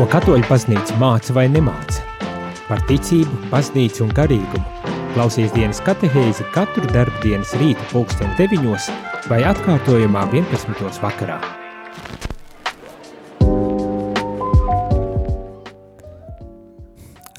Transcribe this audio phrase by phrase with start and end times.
[0.00, 2.00] Ko katoļu baznīca māca vai nemāca?
[2.70, 4.86] Par ticību, baznīcu un garīgumu.
[5.12, 8.86] Klausies dienas katehēzi katru darbdienas rīta pulksten 9
[9.28, 11.02] vai atkārtojumā 11.
[11.04, 11.36] vakarā.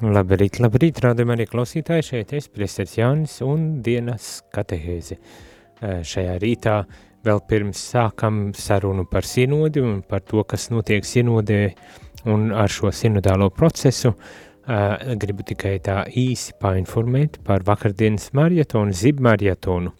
[0.05, 5.17] Labrīt, labrīt, rādījumā arī klausītāji šeit es, priesteris Jānis un dienas katehēzi.
[5.81, 6.83] Šajā rītā
[7.25, 11.61] vēl pirms sākam sarunu par sinodi un par to, kas notiek sinodē
[12.29, 19.93] Un ar šo sinodālo procesu uh, gribu tikai tā īsi painformēt par vakardienas marietonu, zibmarietonu.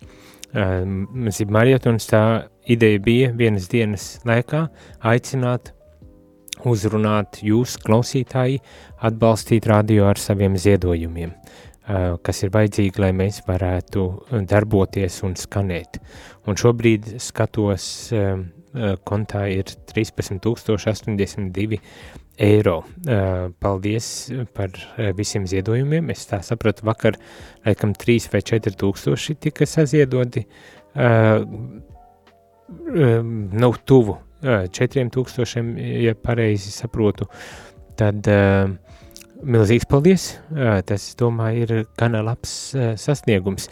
[0.52, 2.24] Um, zibmarietons tā
[2.70, 4.66] ideja bija vienas dienas laikā
[5.08, 5.72] aicināt
[6.68, 8.60] uzrunāt jūs, klausītāji,
[9.02, 11.34] atbalstīt radio ar saviem ziedojumiem,
[12.22, 14.06] kas ir vajadzīgi, lai mēs varētu
[14.50, 15.98] darboties un skanēt.
[16.46, 18.12] Un šobrīd skatos,
[19.08, 21.80] kontā ir 13,082
[22.42, 22.84] eiro.
[23.62, 24.70] Paldies par
[25.18, 26.10] visiem ziedojumiem.
[26.14, 27.14] Es tā sapratu, vakar
[27.66, 30.46] laikam 3 vai 4 tūkstoši tika saziedoti.
[33.62, 35.76] Nav tuvu 4 tūkstošiem,
[36.08, 37.28] ja pareizi saprotu.
[38.00, 38.26] Tad
[39.42, 40.40] milzīgs paldies.
[40.88, 43.68] Tas, domāju, ir gana labs sasniegums.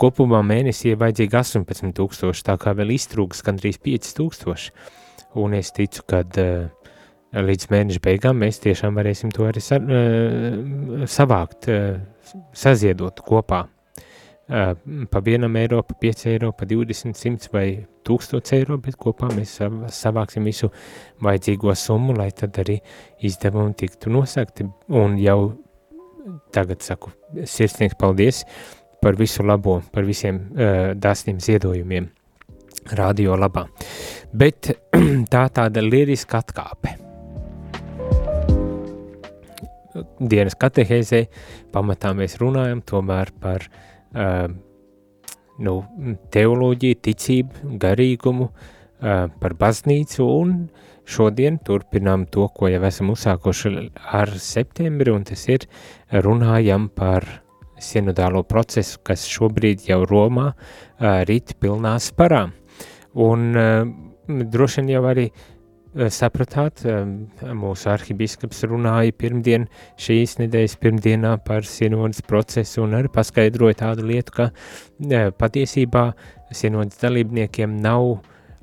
[0.00, 4.70] Kopumā mēnesī ir vajadzīgi 18 tūkstoši, tā kā vēl iztrūks gandrīz 5 tūkstoši.
[5.40, 6.94] Un es ticu, ka uh,
[7.36, 12.00] līdz mēneša beigām mēs tiešām varēsim to arī sa, uh, savākt, uh,
[12.56, 13.66] saziedot kopā.
[14.50, 14.72] Uh,
[15.12, 17.66] pa vienam eiro, pa 5 eiro, pa 20, 100 vai
[18.08, 19.58] 1000 eiro, bet kopā mēs
[19.94, 20.72] savāksim visu
[21.22, 22.80] vajadzīgo summu, lai tad arī
[23.22, 24.66] izdevumi tiktu nosakti.
[24.88, 25.40] Un jau
[26.54, 27.12] tagad saku
[27.46, 28.42] sirsnīgs paldies
[29.02, 32.08] par visu labo, par visiem uh, dāsniem ziedojumiem
[32.96, 33.66] radio labā.
[34.32, 34.72] Bet
[35.32, 36.96] tā tāda liriska atkāpe
[40.20, 41.24] dienas katehēzē
[41.74, 44.46] pamatā mēs runājam tomēr par uh,
[45.60, 45.74] nu,
[46.32, 50.54] teoloģiju, ticību, garīgumu, uh, par baznīcu un
[51.10, 53.74] šodien turpinām to, ko jau esam uzsākuši
[54.20, 55.66] ar septembri, un tas ir
[56.12, 57.26] runājam par
[57.80, 60.52] sinodālo procesu, kas šobrīd jau Romā
[61.28, 62.46] rit pilnā sparā.
[63.18, 63.50] Un
[64.28, 65.30] droši vien jau arī
[66.14, 66.84] sapratāt,
[67.58, 69.66] mūsu arhibiskaps runāja pirmdien,
[69.98, 74.50] šīs nedēļas pirmdienā par sinodas procesu un arī paskaidroja tādu lietu, ka
[75.40, 76.12] patiesībā
[76.54, 78.20] sinodas dalībniekiem nav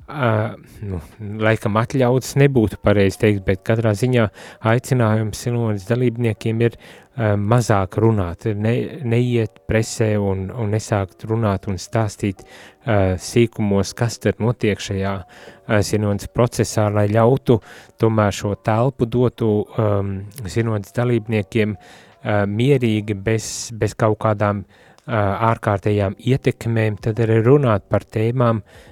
[0.08, 0.54] Uh,
[0.88, 1.02] nu,
[1.44, 4.22] laikam atļauts nebūtu pareizi teikt, bet katrā ziņā
[4.70, 8.72] aicinājums sinodas dalībniekiem ir uh, mazāk runāt, ne,
[9.04, 15.78] neiet presē un, un nesākt runāt un stāstīt uh, sīkumos, kas tad notiek šajā uh,
[15.84, 17.60] sinodas procesā, lai ļautu
[18.00, 26.16] tomēr šo telpu dotu um, sinodas dalībniekiem uh, mierīgi, bez, bez kaut kādām uh, ārkārtējām
[26.16, 28.87] ietekmēm, tad arī runāt par tēmām, uh,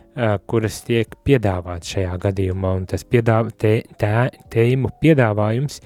[0.49, 5.81] kuras tiek piedāvāts šajā gadījumā, un tas piedāv, te, tē, tēmu piedāvājums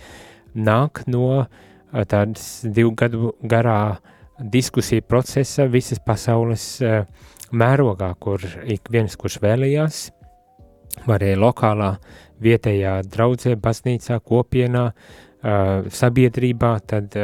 [0.54, 1.46] nāk no
[1.90, 3.98] tādas divu gadu garā
[4.40, 6.66] diskusiju procesa visas pasaules
[7.50, 10.04] mērogā, kur ik viens, kurš vēlējās,
[11.08, 11.90] varēja lokālā
[12.40, 14.86] vietējā draudzē, baznīcā, kopienā,
[15.40, 17.14] sabiedrībā, tad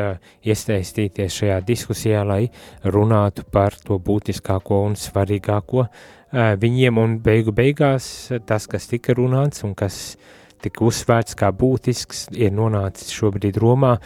[0.45, 2.47] iesaistīties šajā diskusijā, lai
[2.85, 5.85] runātu par to būtiskāko un svarīgāko
[6.33, 10.17] viņiem un beigu beigās tas, kas tika runāts un kas
[10.63, 13.97] tika uzsvērts kā būtisks, ir nonācis šobrīd Romā,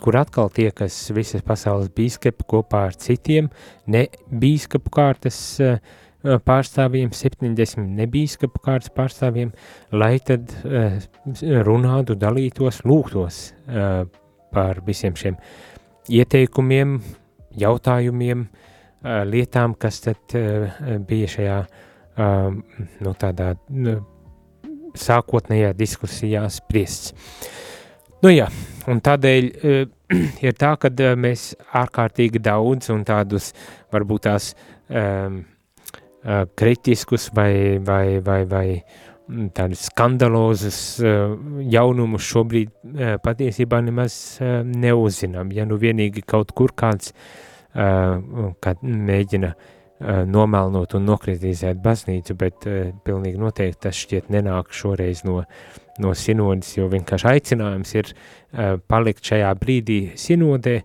[0.00, 3.50] kur atkal tiekas visas pasaules bīskapi kopā ar citiem
[3.86, 5.60] ne bīskapu kārtas
[6.20, 9.52] pārstāvjiem, 70 nebīskapu kārtas pārstāvjiem,
[9.92, 10.52] lai tad
[11.64, 13.40] runātu, dalītos, lūgtos
[14.52, 15.38] par visiem šiem
[16.10, 16.98] ieteikumiem,
[17.60, 18.69] jautājumiem, uh,
[19.02, 21.60] lietām, kas tad eh, bija šajā
[22.20, 23.54] nu, tādā
[24.98, 27.14] sākotnējā diskusijā spriests.
[28.20, 28.50] Nu jā,
[28.90, 29.46] un tādēļ
[30.46, 33.54] ir tā, ka mēs ārkārtīgi daudz un tādus
[33.94, 34.50] varbūt tās
[34.90, 35.40] um,
[36.60, 40.82] kritiskus vai, vai, vai, vai mm, tādus skandalozus
[41.72, 42.74] jaunumus šobrīd
[43.24, 44.18] patiesībā nemaz
[44.66, 45.54] neuzzinām.
[45.56, 49.52] Ja nu vienīgi kaut kur kāds uh, kad mēģina
[50.26, 52.66] nomelnot un nokritizēt baznīcu, bet
[53.04, 55.42] pilnīgi noteikti tas šķiet nenāk šoreiz no,
[56.00, 58.12] no sinodas, jo vienkārši aicinājums ir
[58.88, 60.78] palikt šajā brīdī sinodē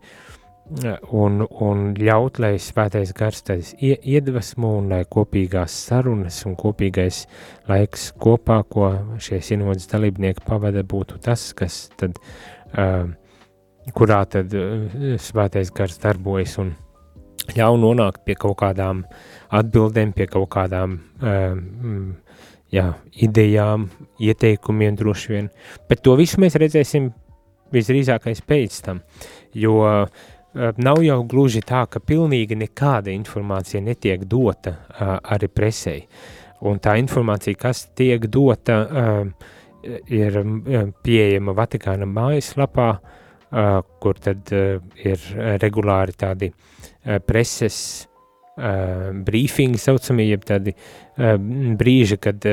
[1.13, 3.43] un, un ļaut, lai svētais gars
[3.79, 7.25] iedvesmo un lai kopīgās sarunas un kopīgais
[7.69, 8.89] laiks kopā, ko
[9.21, 12.17] šie sinodas dalībnieki pavada, būtu tas, kas tad,
[12.73, 13.05] uh,
[13.93, 16.73] kurā tad uh, svētais gars darbojas un
[17.53, 19.03] ļauj nonākt pie kaut kādām
[19.53, 21.57] atbildēm, pie kaut kādām uh,
[22.73, 22.87] jā,
[23.27, 23.89] idejām,
[24.19, 25.51] ieteikumiem droši vien,
[25.89, 27.11] bet to visu mēs redzēsim
[27.75, 29.01] visdrīzākais pēc tam,
[29.53, 30.07] jo uh,
[30.55, 35.99] nav jau gluži tā, ka pilnīgi nekāda informācija netiek dota uh, arī presē.
[36.65, 39.51] Un tā informācija, kas tiek dota, uh,
[40.09, 40.39] ir
[41.05, 43.24] pieejama Vatikāna mājaslapā, uh,
[44.01, 45.29] kur tad ir
[45.61, 46.51] regulāri tādi
[47.25, 47.77] preses
[48.55, 50.73] brīfingi saucamie, jeb tādi
[51.79, 52.47] brīži, kad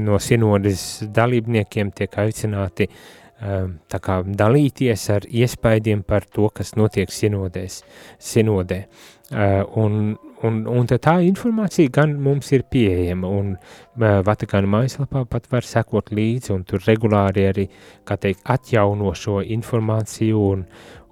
[0.00, 2.88] no sinodas dalībniekiem tiek aicināti
[3.36, 7.82] tā kā dalīties ar iespaidiem par to, kas notiek sinodēs,
[8.16, 8.86] sinodē.
[9.30, 15.48] Ehm, un, un, un tā informācija gan mums ir pieejama, un ehm, Vatikāna mājaslapā pat
[15.50, 17.68] var sekot līdzi, un tur regulāri arī,
[18.06, 20.66] kā teikt, atjauno šo informāciju, un,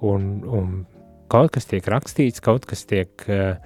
[0.06, 0.76] un, un
[1.32, 3.56] kaut kas tiek rakstīts, kaut kas tiek uh,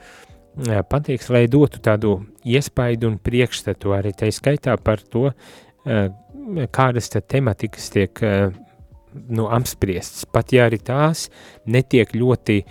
[0.89, 2.15] pateikts, lai dotu tādu
[2.47, 6.07] iespaidu un priekšstatu arī tai skaitā par to, uh,
[6.73, 8.51] kādas tematikas tiek eh,
[9.29, 10.27] nu, apspriestas.
[10.33, 11.29] Pat ja arī tās
[11.67, 12.63] netiek ļoti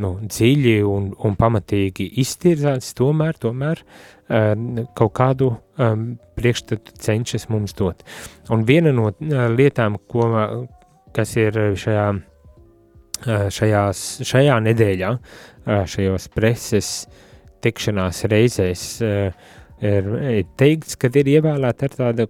[0.00, 6.06] nu, dziļi un, un pamatīgi iztirzātas, tomēr, tomēr uh, kaut kādu um,
[6.38, 8.04] priekšstatu cenšas mums dot.
[8.52, 10.28] Un viena no uh, lietām, ko,
[11.16, 15.12] kas ir šajā, uh, šajās, šajā nedēļā,
[15.66, 16.90] šajos preses
[17.64, 22.26] tikšanās reizēs, uh, ir, ir teikts, ka ir ievēlēta ar tāda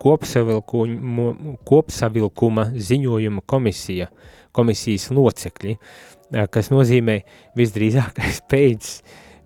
[0.00, 4.06] kopsavilkuma ziņojuma komisija,
[4.56, 5.76] komisijas locekļi,
[6.54, 7.16] kas nozīmē
[7.58, 8.82] visdrīzākais pēc,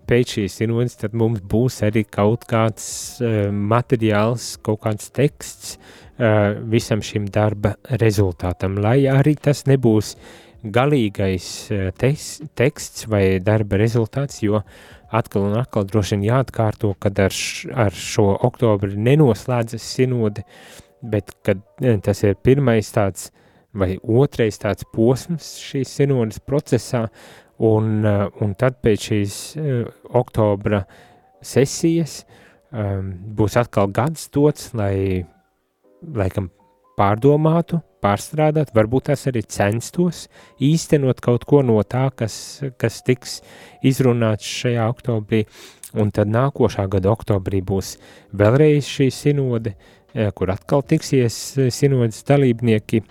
[0.09, 2.85] pēc šīs sinodas, tad mums būs arī kaut kāds
[3.51, 5.67] materiāls, kaut kāds teksts
[6.71, 10.15] visam šim darba rezultātam, lai arī tas nebūs
[10.65, 17.19] galīgais tes, teksts vai darba rezultāts, jo uh, atkal un atkal droši vien jāatkārto, kad
[17.21, 20.45] ar, š, ar šo oktobri nenoslēdzas sinode,
[21.05, 21.61] bet kad
[22.05, 23.29] tas ir pirmais tāds
[23.75, 27.05] vai otrais tāds posms šīs sinodas procesā,
[27.59, 29.85] un, uh, un tad pēc šīs uh,
[30.15, 30.83] oktobra
[31.45, 32.23] sesijas
[32.71, 35.25] um, būs atkal gads dots, lai
[36.15, 36.49] laikam
[36.99, 40.25] pārdomātu, pārstrādāt, varbūt tas arī censtos
[40.63, 42.35] īstenot kaut ko no tā, kas,
[42.81, 43.39] kas tiks
[43.85, 45.45] izrunāts šajā oktobrī,
[45.95, 47.95] un tad nākošā gada oktobrī būs
[48.35, 49.75] vēlreiz šī sinode,
[50.13, 53.01] eh, kur atkal tiksies eh, sinodas dalībnieki,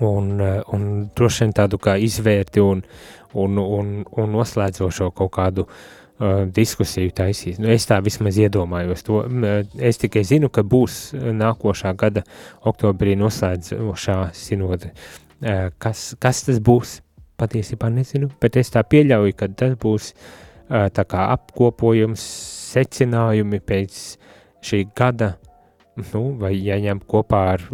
[0.00, 2.82] un, eh, un droši vien tādu kā izvērti un,
[3.34, 7.58] un, un, un noslēdzošo kaut kādu uh, diskusiju taisīs.
[7.60, 9.20] Nu, es tā vismaz iedomājos to.
[9.76, 12.24] Es tikai zinu, ka būs nākošā gada
[12.64, 14.92] oktobrī noslēdzošā sinode.
[15.78, 17.00] Kas, kas tas būs?
[17.36, 20.14] Patiesībā nezinu, bet es tā pieļauju, ka tas būs
[20.66, 22.22] tā kā apkopojums,
[22.72, 23.98] secinājumi pēc
[24.64, 25.34] šī gada,
[26.00, 27.66] nu, vai jāņem kopā ar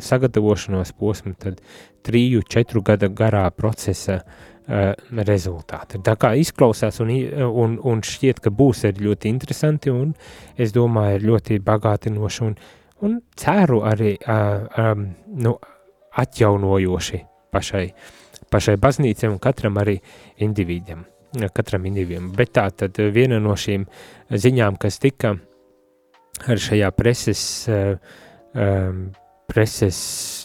[0.00, 1.60] sagatavošanos posmu, tad
[2.00, 6.00] triju, četru gada garā procesa uh, rezultāti.
[6.04, 7.10] Tā kā izklausās un,
[7.48, 10.14] un, un šķiet, ka būs arī ļoti interesanti un
[10.56, 12.56] es domāju, ir ļoti bagātinoši un,
[13.06, 15.06] un ceru arī uh, um,
[15.42, 15.56] nu,
[16.20, 17.86] atjaunojoši pašai,
[18.50, 19.98] pašai baznīcai un katram arī
[20.44, 21.06] individam.
[21.54, 22.32] Katram individam.
[22.34, 23.86] Bet tā tad viena no šīm
[24.30, 25.36] ziņām, kas tika
[26.50, 27.94] ar šajā preses uh,
[28.54, 29.10] um,
[29.50, 30.39] preses,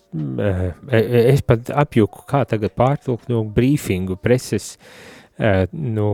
[0.91, 4.75] es pat apjuku, kā tagad pārtulkt no brīfingu preses,
[5.38, 6.12] eh, no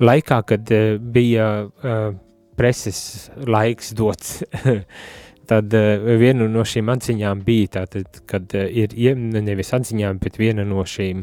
[0.00, 1.46] laikā, kad bija
[2.56, 4.42] preses laiks dots,
[5.50, 5.72] tad
[6.20, 11.22] viena no šīm atziņām bija tātad, kad ir, nevis atziņām, bet viena no šīm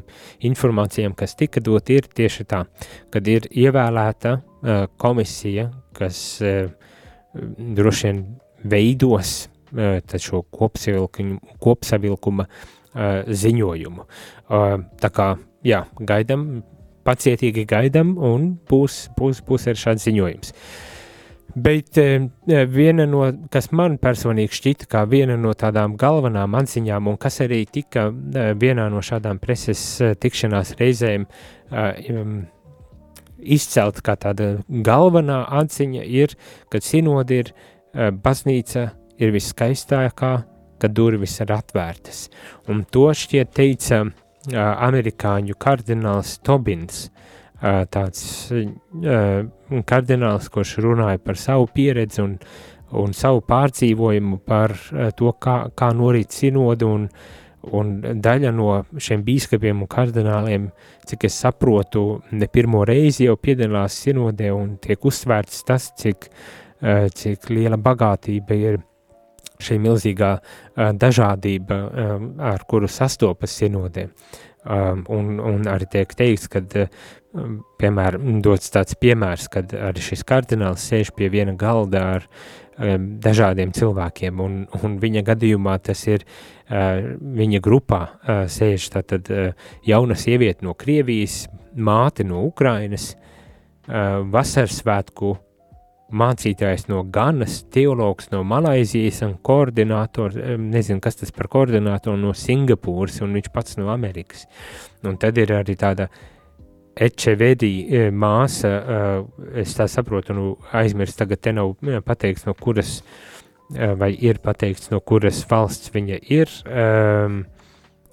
[0.50, 2.64] informācijām, kas tika dot, ir tieši tā,
[3.14, 4.38] kad ir ievēlēta
[4.98, 6.24] komisija, kas
[7.34, 8.24] droši vien
[8.64, 9.36] veidos
[9.74, 12.48] šo kopsavilkuma
[13.44, 14.08] ziņojumu.
[15.02, 15.28] Tā kā,
[15.66, 16.64] jā, gaidam,
[17.04, 20.54] pacietīgi gaidam, un būs, būs, būs arī šāds ziņojums.
[21.54, 22.00] Bet
[22.74, 27.60] viena no, kas man personīgi šķita kā viena no tādām galvenām atziņām, un kas arī
[27.70, 29.84] tika vienā no šādām preses
[30.24, 31.28] tikšanās reizēm
[33.44, 36.34] izcelt kā tāda galvenā atziņa, ir,
[36.74, 37.54] ka sinodi ir
[37.94, 38.90] baznīca
[39.22, 40.34] ir viskaistākā,
[40.82, 42.28] kad durvis ir atvērtas.
[42.72, 44.04] Un to šķiet teica
[44.52, 47.08] amerikāņu kardināls Tobins,
[47.62, 48.24] tāds
[49.88, 52.36] kardināls, kurš runāja par savu pieredzi un,
[52.92, 54.76] un savu pārdzīvojumu par
[55.18, 57.08] to, kā, kā norīt sinodu un,
[57.72, 60.68] un daļa no šiem bīskapiem un kardināliem,
[61.08, 66.28] cik es saprotu, ne pirmo reizi jau piedalās sinodē un tiek uzsvērts tas, cik,
[67.16, 68.84] cik liela bagātība ir
[69.64, 70.32] šī milzīgā
[71.00, 71.80] dažādība,
[72.54, 74.08] ar kuru sastopas sinodē.
[74.64, 76.62] Un, un arī tiek teikts, ka,
[77.82, 82.28] piemēram, dots tāds piemērs, kad arī šis kardināls sēž pie viena galda ar
[83.24, 86.24] dažādiem cilvēkiem, un, un viņa gadījumā tas ir,
[86.70, 88.02] viņa grupā
[88.50, 89.30] sēž tātad
[89.86, 91.44] jauna sieviete no Krievijas,
[91.76, 93.14] māte no Ukrainas,
[93.86, 95.36] vasaras svētku
[96.14, 103.22] mācītājs no Ganas, teologs no Malaizijas un koordinators, nezinu, kas tas par koordinātoru no Singapūras
[103.26, 104.46] un viņš pats no Amerikas.
[105.04, 106.10] Un tad ir arī tāda
[106.94, 108.98] Ečevedī e, māsa, e,
[109.64, 111.74] es tā saprotu, nu aizmirst, tagad te nav
[112.06, 113.00] pateikts, no kuras,
[113.74, 117.40] vai ir pateikts, no kuras valsts viņa ir, um,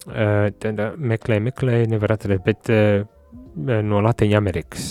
[0.07, 2.71] tad meklē, meklē, nevar atrast, bet
[3.57, 4.87] no Latvijas Amerikas,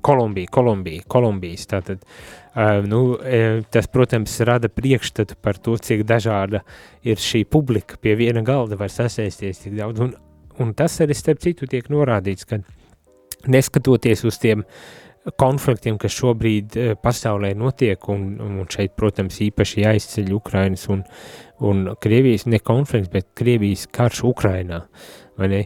[0.00, 1.66] Kolumbija, Kolumbija, Kolumbijas.
[1.70, 3.02] Tātad, uh, nu,
[3.70, 6.64] tas, protams, rada priekšstatu par to, cik dažāda
[7.06, 10.02] ir šī publika pie viena galda, var sasēsties tik daudz.
[10.02, 10.14] Un,
[10.60, 12.60] un tas arī, starp citu, tiek norādīts, ka
[13.48, 14.64] neskatoties uz tiem
[15.40, 21.02] konfliktiem, kas šobrīd pasaulē notiek, un, un šeit, protams, īpaši jāizceļ Ukrainas un,
[21.60, 24.86] un Krievijas, ne konflikts, bet Krievijas karš Ukrainā,
[25.38, 25.64] vai ne,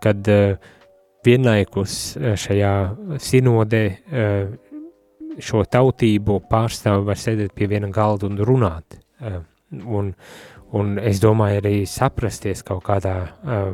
[0.00, 0.70] kad uh,
[1.24, 2.74] vienlaikus eh, šajā
[3.20, 4.52] sinodē eh,
[5.40, 8.98] šo tautību pārstāvi var sēdēt pie viena galda un runāt.
[9.20, 9.40] Eh,
[9.84, 10.12] un,
[10.76, 13.14] un es domāju, arī saprasties kaut kādā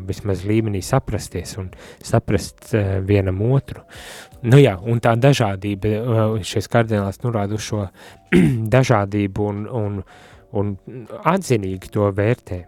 [0.08, 1.70] vismaz līmenī, saprasties un
[2.04, 2.70] saprast
[3.08, 3.82] vienam otru.
[4.48, 7.82] Nu jā, un tā dažādība, šis kardināls norāda uz šo
[8.76, 10.00] dažādību un, un,
[10.56, 10.72] un
[11.24, 12.62] atzinīgi to vērtē.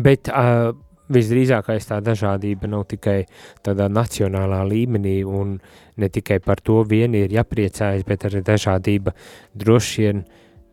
[0.00, 0.72] Bet uh,
[1.12, 3.22] visdrīzākais tā dažādība nav tikai
[3.64, 5.56] tādā nacionālā līmenī un
[5.96, 9.14] ne tikai par to vien ir jāpriecājas, bet arī dažādība
[9.54, 10.22] droši vien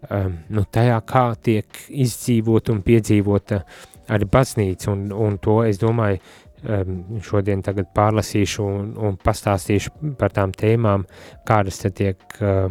[0.10, 3.63] um, nu, tajā, kā tiek izdzīvot un piedzīvota
[4.10, 6.22] arī baznīca, un, un to es domāju,
[6.63, 11.05] um, šodien pārlasīšu un, un pastāstīšu par tām tēmām,
[11.48, 12.69] kādas te tiek uh,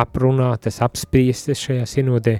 [0.00, 2.38] aprunātas, apspriestas šajā sinodē,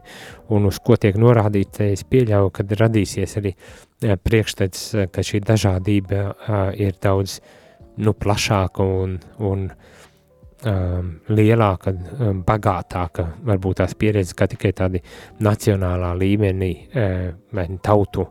[0.55, 3.55] un uz ko tiek norādīts, es pieļauju, kad radīsies arī
[4.01, 6.25] priekšstats, ka šī dažādība
[6.81, 7.39] ir daudz
[8.03, 15.03] nu, plašāka un, un um, lielāka, um, bagātāka, varbūt tās pieredzes, kā tikai tādi
[15.45, 16.73] nacionālā līmenī
[17.55, 18.29] vai tautu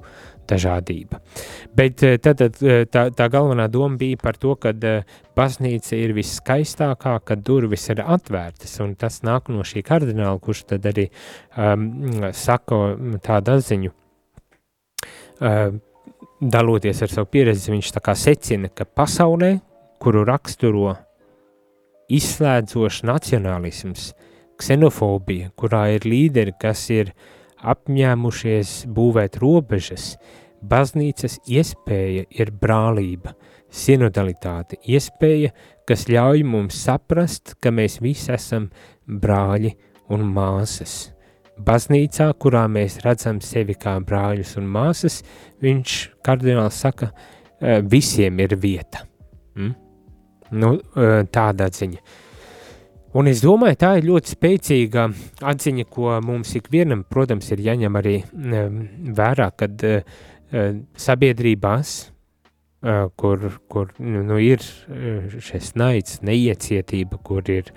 [0.50, 1.20] dažādība.
[1.76, 2.44] Bet tad,
[2.94, 4.74] tā, tā galvenā doma bija par to, ka
[5.38, 10.86] baznīca ir viskaistākā, kad durvis ir atvērtas, un tas nāk no šī kardināla, kurš tad
[10.92, 11.10] arī
[11.58, 11.90] um,
[12.36, 12.84] saka
[13.26, 13.94] tādu atziņu,
[16.44, 19.56] daloties ar savu pieredzi, viņš tā kā secina, ka pasaulē,
[20.04, 20.94] kuru raksturo
[22.14, 24.12] izslēdzošs nacionālisms,
[24.60, 27.14] ksenofobija, kurā ir līderi, kas ir
[27.64, 30.14] apņēmušies būvēt robežas,
[30.64, 33.36] baznīcas iespēja ir brālība,
[33.74, 35.54] sinodalitāte, iespēja,
[35.88, 38.70] kas ļauj mums saprast, ka mēs visi esam
[39.08, 39.74] brāļi
[40.14, 41.14] un māsas
[41.62, 45.22] baznīcā, kurā mēs redzam sevi kā brāļus un māsas,
[45.64, 47.12] viņš kardināls saka,
[47.90, 49.06] visiem ir vieta.
[49.56, 49.74] Mm?
[50.54, 52.02] Nu, e, tāda atziņa.
[53.14, 55.08] Un es domāju, tā ir ļoti spēcīga
[55.52, 58.64] atziņa, ko mums ikvienam, protams, ir jāņem arī e,
[59.20, 59.86] vērā, kad
[61.02, 61.94] sabiedrībās,
[63.16, 64.62] kur, kur nu, ir
[65.42, 67.72] šis naids, neiecietība, kur ir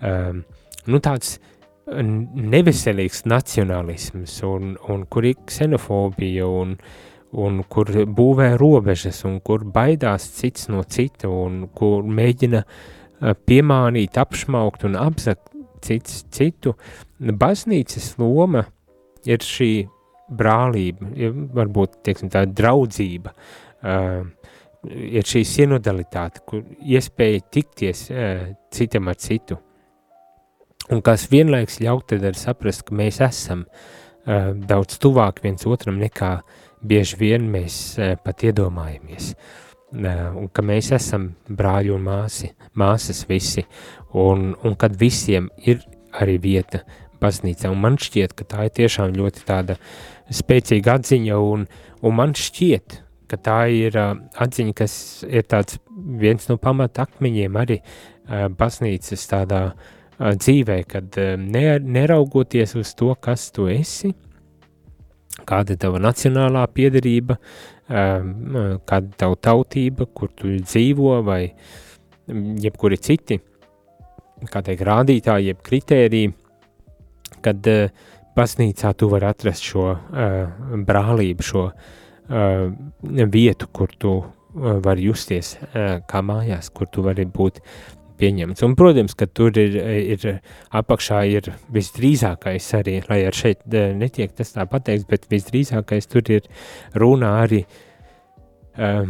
[0.00, 1.38] nu, tāds
[1.90, 6.76] neveselīgs nacionālisms, un, un kur ir ksenofobija, un,
[7.40, 12.64] un kur būvē robežas, un kur baidās cits no cita, un kur mēģina
[13.20, 16.74] piemānīt, apšmaukt un apzakt cits citu.
[17.20, 18.64] Baznīcas loma
[19.28, 19.72] ir šī
[20.30, 21.08] brālība,
[21.56, 24.22] varbūt tieksim, tā draudzība, uh,
[24.86, 29.58] ir šī sinodalitāte, kur iespēja tikties uh, citam ar citu
[30.90, 36.00] un kas vienlaiks ļauj tad arī saprast, ka mēs esam uh, daudz tuvāk viens otram
[36.00, 36.38] nekā
[36.80, 39.34] bieži vien mēs uh, pat iedomājamies.
[39.34, 43.64] Uh, un ka mēs esam brāļi un māsi, māsas visi,
[44.14, 45.82] un, un kad visiem ir
[46.20, 46.84] arī vieta
[47.20, 47.70] baznīcā.
[47.70, 49.76] Un man šķiet, ka tā ir tiešām ļoti tāda
[50.30, 51.66] spēcīga atziņa, un,
[52.02, 54.94] un man šķiet, ka tā ir uh, atziņa, kas
[55.28, 61.78] ir tāds viens no pamata akmeņiem arī uh, baznīcas tādā uh, dzīvē, kad uh, ne,
[61.78, 64.14] neraugoties uz to, kas tu esi,
[65.46, 71.42] kāda ir tava nacionālā piedarība, uh, kāda tava tautība, kur tu dzīvo vai
[72.30, 73.40] jebkuri citi,
[74.50, 76.32] kā teikt, rādītāji, jeb kritēriji,
[77.44, 84.76] kad uh, baznīcā tu vari atrast šo uh, brālību, šo uh, vietu, kur tu uh,
[84.84, 87.60] vari justies uh, kā mājās, kur tu vari būt
[88.20, 88.64] pieņemts.
[88.66, 89.76] Un, protams, ka tur ir,
[90.16, 90.26] ir
[90.76, 96.48] apakšā ir visdrīzākais arī, lai ar šeit netiek tas tā pateikts, bet visdrīzākais tur ir
[97.00, 99.08] runā arī uh,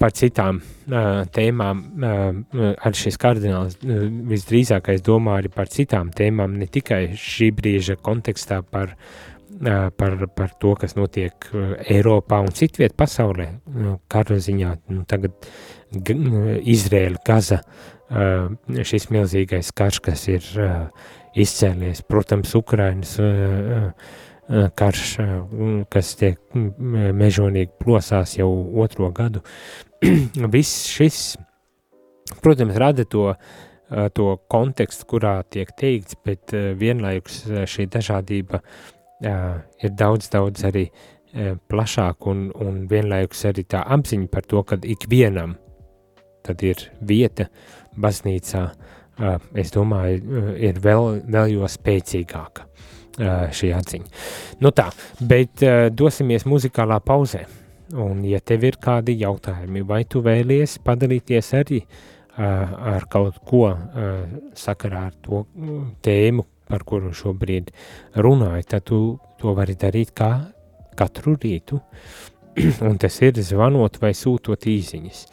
[0.00, 6.70] par citām uh, tēmām, uh, ar šis kardināls visdrīzākais domā arī par citām tēmām, ne
[6.70, 8.96] tikai šī brīža kontekstā par,
[9.96, 11.50] par, par to, kas notiek
[11.90, 13.48] Eiropā un citviet pasaulē,
[14.08, 15.34] kara ziņā, nu, tagad
[15.90, 20.88] Izrēla, Gaza, uh, šis milzīgais karš, kas ir uh,
[21.38, 24.16] izcēlies, protams, Ukrainas uh, uh,
[24.50, 25.26] Eh, karš, eh,
[25.94, 26.38] kas tiek
[27.14, 28.48] mežonīgi plosās jau
[28.82, 29.44] otro gadu.
[30.54, 31.36] Viss šis,
[32.42, 38.62] protams, rada to, eh, to kontekstu, kurā tiek teikts, bet vienlaikus šī dažādība
[39.20, 40.86] ir daudz, daudz arī
[41.70, 45.58] plašāk un, un vienlaikus arī tā apziņa par to, ka ikvienam
[46.42, 47.50] tad ir vieta
[48.00, 48.64] baznīcā,
[49.60, 52.66] es domāju, ir vēl, vēl jo spēcīgāka
[53.52, 54.20] šī atziņa.
[54.64, 54.88] Nu tā,
[55.20, 57.44] bet dosimies muzikālā pauzē.
[57.98, 61.80] Un, ja tev ir kādi jautājumi, vai tu vēlies padalīties arī
[62.38, 63.64] ar kaut ko
[64.56, 65.42] sakarā ar to
[66.04, 67.72] tēmu, par kuru šobrīd
[68.22, 69.00] runāju, tad tu
[69.40, 70.30] to vari darīt kā
[70.96, 71.80] katru rītu.
[72.86, 75.24] Un tas ir zvanot vai sūtot īsiņas.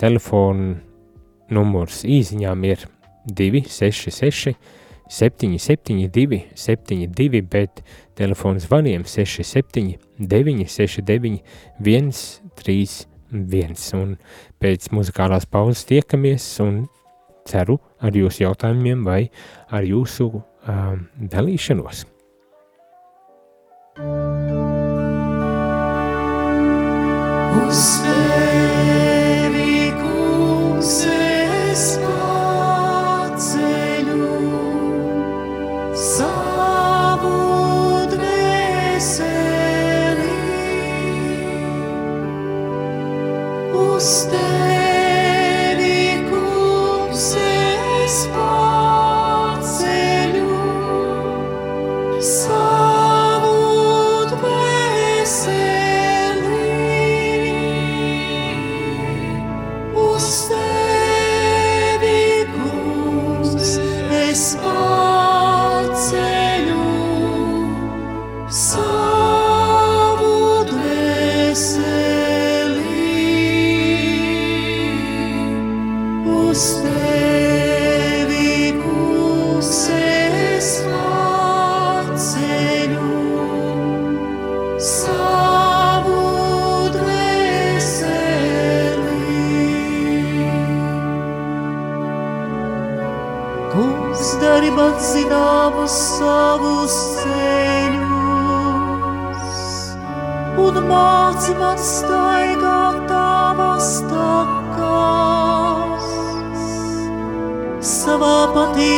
[0.00, 0.76] Telefona
[1.52, 2.84] numurs īsiņām ir
[3.26, 4.56] 266
[5.08, 7.82] 772, 72, bet
[8.14, 11.42] telefons zvaniem 67, 969,
[11.78, 13.94] 131.
[13.94, 14.16] Un
[14.62, 16.84] pēc muzikālās pauzes tiekamies un
[17.46, 19.22] ceru ar jūsu jautājumiem vai
[19.70, 22.06] ar jūsu um, dalīšanos.
[27.66, 28.55] Uz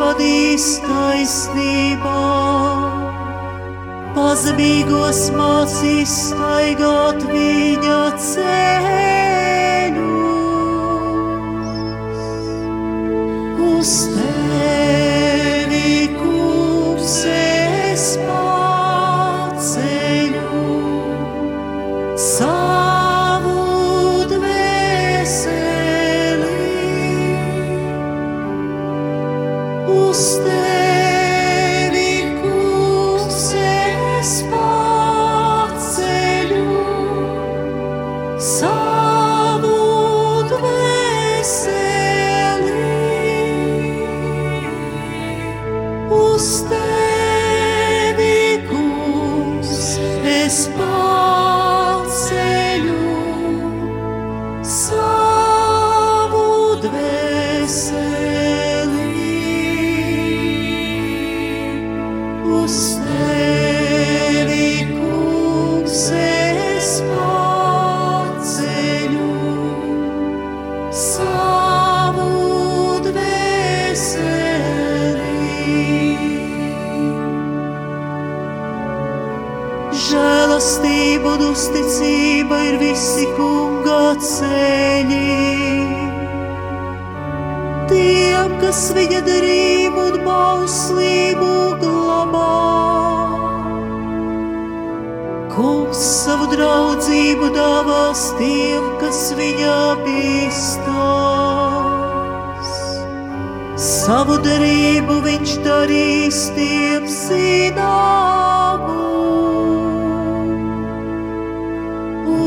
[0.00, 2.20] vadīs taisnībā,
[4.16, 8.65] pazemīgos mācīs staigāt viņa ceļu.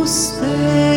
[0.10, 0.89] Uz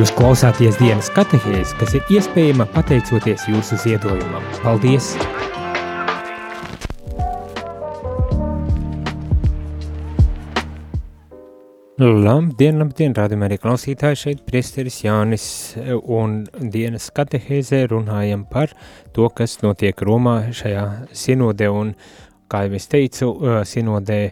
[0.00, 4.46] Jūs klausāties dienas katehēs, kas ir iespējama pateicoties jūsu ziedojumam.
[4.62, 5.10] Paldies!
[12.00, 15.44] Labdien, labdien, rādījumā arī klausītāji šeit priesteris Jānis
[16.00, 16.40] un
[16.72, 18.72] dienas katehēzē runājam par
[19.12, 21.92] to, kas notiek Romā šajā sinodē un,
[22.48, 23.34] kā jau es teicu,
[23.68, 24.22] sinodē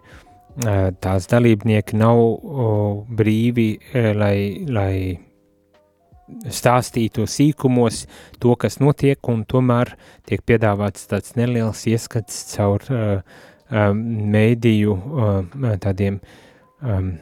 [1.04, 2.28] tās dalībnieki nav
[3.20, 3.72] brīvi,
[4.16, 4.94] lai, lai
[6.52, 8.04] stāstītu sīkumos
[8.42, 9.94] to, kas notiek, un tomēr
[10.28, 13.20] tiek piedāvāts tāds neliels ieskats caur uh,
[13.70, 14.02] um,
[14.34, 16.20] mēdīju uh, tādiem
[16.82, 17.12] um,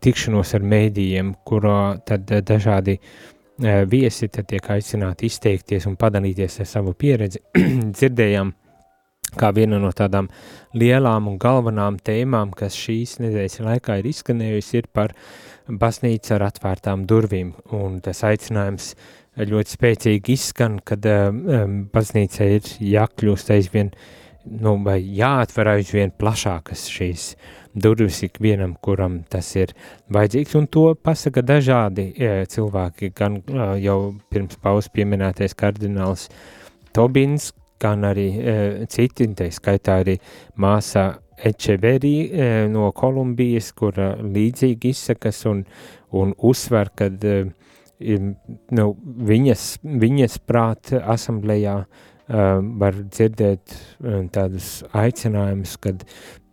[0.00, 6.68] tikšanos ar mēdījiem, kurā tad dažādi uh, viesi tad tiek aicināti izteikties un padalīties ar
[6.68, 7.42] savu pieredzi.
[7.96, 8.52] Dzirdējām,
[9.38, 10.30] kā viena no tādām
[10.74, 15.14] lielām un galvenām tēmām, kas šīs nedēļas laikā ir izskanējusi, ir par
[15.80, 18.94] baznīcu ar atvērtām durvīm, un tas aicinājums
[19.40, 23.92] ļoti spēcīgi izskan, kad um, baznīca ir jākļūst aizvien
[24.44, 27.30] nu, vai jāatver aizvien plašākas šīs
[27.74, 29.74] durvis ikvienam, kuram tas ir
[30.12, 33.98] vajadzīgs, un to pasaka dažādi e, cilvēki, gan e, jau
[34.32, 36.28] pirms paus pieminētais kardināls
[36.96, 38.54] Tobins, gan arī e,
[38.90, 40.16] citi, tā skaitā arī
[40.58, 41.12] māsa
[41.44, 45.64] Ečeveri e, no Kolumbijas, kura līdzīgi izsakas un,
[46.16, 47.42] un uzsver, kad e,
[48.00, 48.86] nu,
[49.30, 51.76] viņas, viņas prāt asamblējā
[52.30, 53.72] var dzirdēt
[54.30, 56.04] tādus aicinājumus, kad,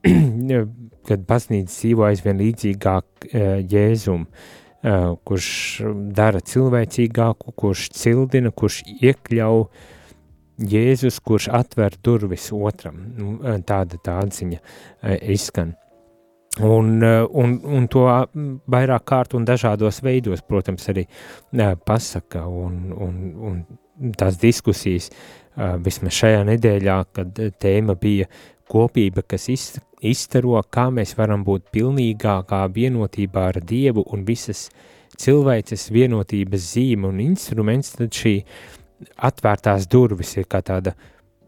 [1.07, 3.27] kad baznīca dzīvo aizvien līdzīgāk
[3.69, 4.25] Jēzum,
[5.27, 5.51] kurš
[6.17, 9.67] dara cilvēcīgāku, kurš cildina, kurš iekļauj
[10.57, 13.03] Jēzus, kurš atver durvis otram.
[13.17, 13.35] Nu,
[13.67, 15.75] tāda tā atziņa uh, izskan.
[16.57, 18.05] Un, un, un to
[18.73, 21.03] vairāk kārt un dažādos veidos, protams, arī
[21.85, 25.11] pasaka un, un, un tās diskusijas,
[25.85, 28.25] vismaz šajā nedēļā, kad tēma bija
[28.69, 34.67] kopība, kas izstaro, kā mēs varam būt pilnīgākā vienotībā ar Dievu un visas
[35.17, 38.35] cilvēces vienotības zīme un instruments, tad šī
[39.29, 40.93] atvērtās durvis ir kā tāda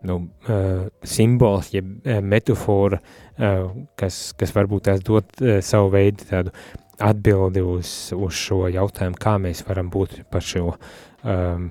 [0.07, 6.27] nu, uh, simbols, jeb uh, metafora, uh, kas, kas varbūt tās dot uh, savu veidu
[6.29, 6.53] tādu
[6.99, 11.69] atbildi uz, uz šo jautājumu, kā mēs varam būt par šo um,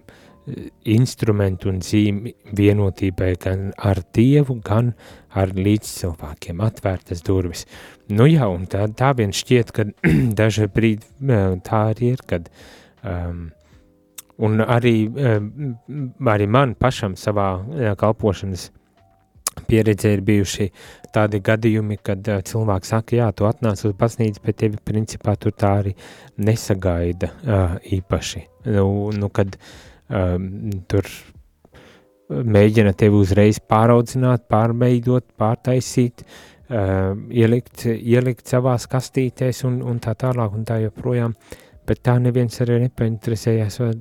[0.88, 4.95] instrumentu un zīmi vienotībai gan ar Dievu, gan
[5.37, 7.67] ar līdzcilvēkiem, atvērtas durvis.
[8.09, 9.88] Nu jā, un tā, tā vien šķiet, ka
[10.41, 11.33] daži brīdi
[11.69, 12.49] tā arī ir, kad
[13.03, 13.49] um,
[14.38, 15.40] Un arī, eh,
[16.35, 18.70] arī man pašam savā eh, kalpošanas
[19.66, 20.68] pieredzē ir bijuši
[21.14, 25.55] tādi gadījumi, kad uh, cilvēks saka, jā, tu atnāc uz baznīcu, bet tevi principā tur
[25.57, 25.94] tā arī
[26.44, 27.33] nesagaida
[27.98, 28.44] īpaši.
[28.77, 31.09] Nu, nu kad um, tur
[32.29, 40.55] mēģina tevi uzreiz pāraudzināt, pārveidot, pārtaisīt, uh, ielikt, ielikt savās kastītēs un, un tā tālāk
[40.55, 41.35] un tā joprojām,
[41.88, 43.94] bet tā neviens arī nepainteresējās, vai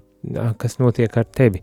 [0.57, 1.61] kas notiek ar tevi.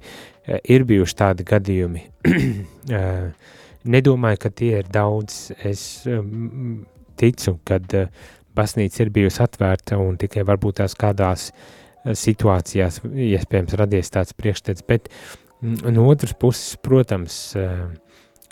[0.68, 2.04] Ir bijuši tādi gadījumi.
[3.94, 5.52] Nedomāju, ka tie ir daudz.
[5.64, 6.04] Es
[7.20, 7.80] ticu, ka
[8.54, 11.50] baznīca ir bijusi atvērta un tikai varbūt tās kādās
[12.04, 15.08] situācijās iespējams radies tāds priekšstats, bet
[15.64, 17.38] no otras puses, protams,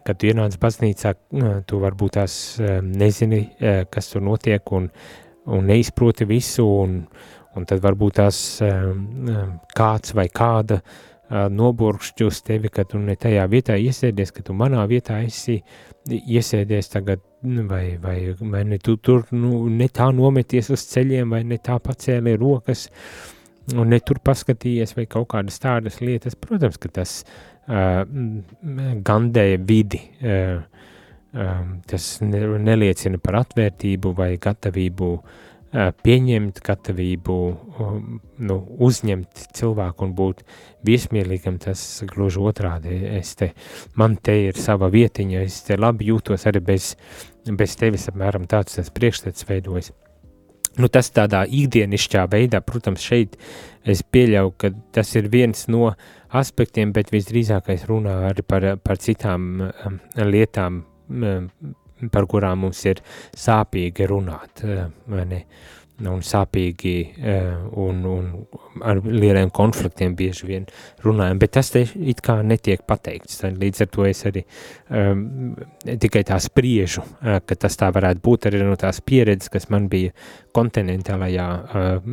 [0.02, 1.14] kad tu ienāc baznīcā,
[1.68, 2.36] tu varbūt tās
[2.82, 3.44] nezini,
[3.92, 4.88] kas tur notiek un,
[5.52, 7.02] un neizproti visu un,
[7.56, 8.38] un tad varbūt tās
[9.76, 10.80] kāds vai kāda
[11.32, 15.62] noburkšķi uz tevi, ka tu ne tajā vietā iesēdies, ka tu manā vietā esi
[16.08, 21.42] iesēdies tagad, vai, vai, vai ne tu tur nu, ne tā nometies uz ceļiem, vai
[21.48, 22.88] ne tā pacēli rokas,
[23.72, 26.36] un ne tur paskatījies, vai kaut kādas tādas lietas.
[26.36, 28.02] Protams, ka tas uh,
[29.06, 30.60] gandēja vidi, uh,
[31.32, 35.40] um, tas ne, neliecina par atvērtību vai gatavību uh,
[35.72, 37.36] pieņemt gatavību,
[38.44, 40.42] nu, uzņemt cilvēku un būt
[40.84, 42.98] viesmīlīgam, tas gluži otrādi.
[43.16, 43.52] Es te,
[43.96, 46.92] man te ir sava vietiņa, es te labi jūtos arī bez,
[47.48, 49.92] bez tevis, apmēram tāds tas priekšstats veidojas.
[50.80, 53.36] Nu, tas tādā ikdienišķā veidā, protams, šeit
[53.84, 55.90] es pieļauju, ka tas ir viens no
[56.32, 60.80] aspektiem, bet visdrīzākais runā arī par, par citām um, lietām,
[61.12, 61.50] um,
[62.10, 63.02] par kurām mums ir
[63.36, 65.44] sāpīgi runāt, eh, vai ne?
[66.02, 68.30] Un sāpīgi eh, un, un
[68.82, 70.64] ar lieliem konfliktiem bieži vien
[71.04, 73.42] runājam, bet tas te it kā netiek pateikts.
[73.44, 74.42] Līdz ar to es arī
[74.88, 75.52] um,
[75.84, 79.86] tikai tā spriežu, uh, ka tas tā varētu būt arī no tās pieredzes, kas man
[79.92, 80.10] bija
[80.56, 82.10] kontinentālajā uh,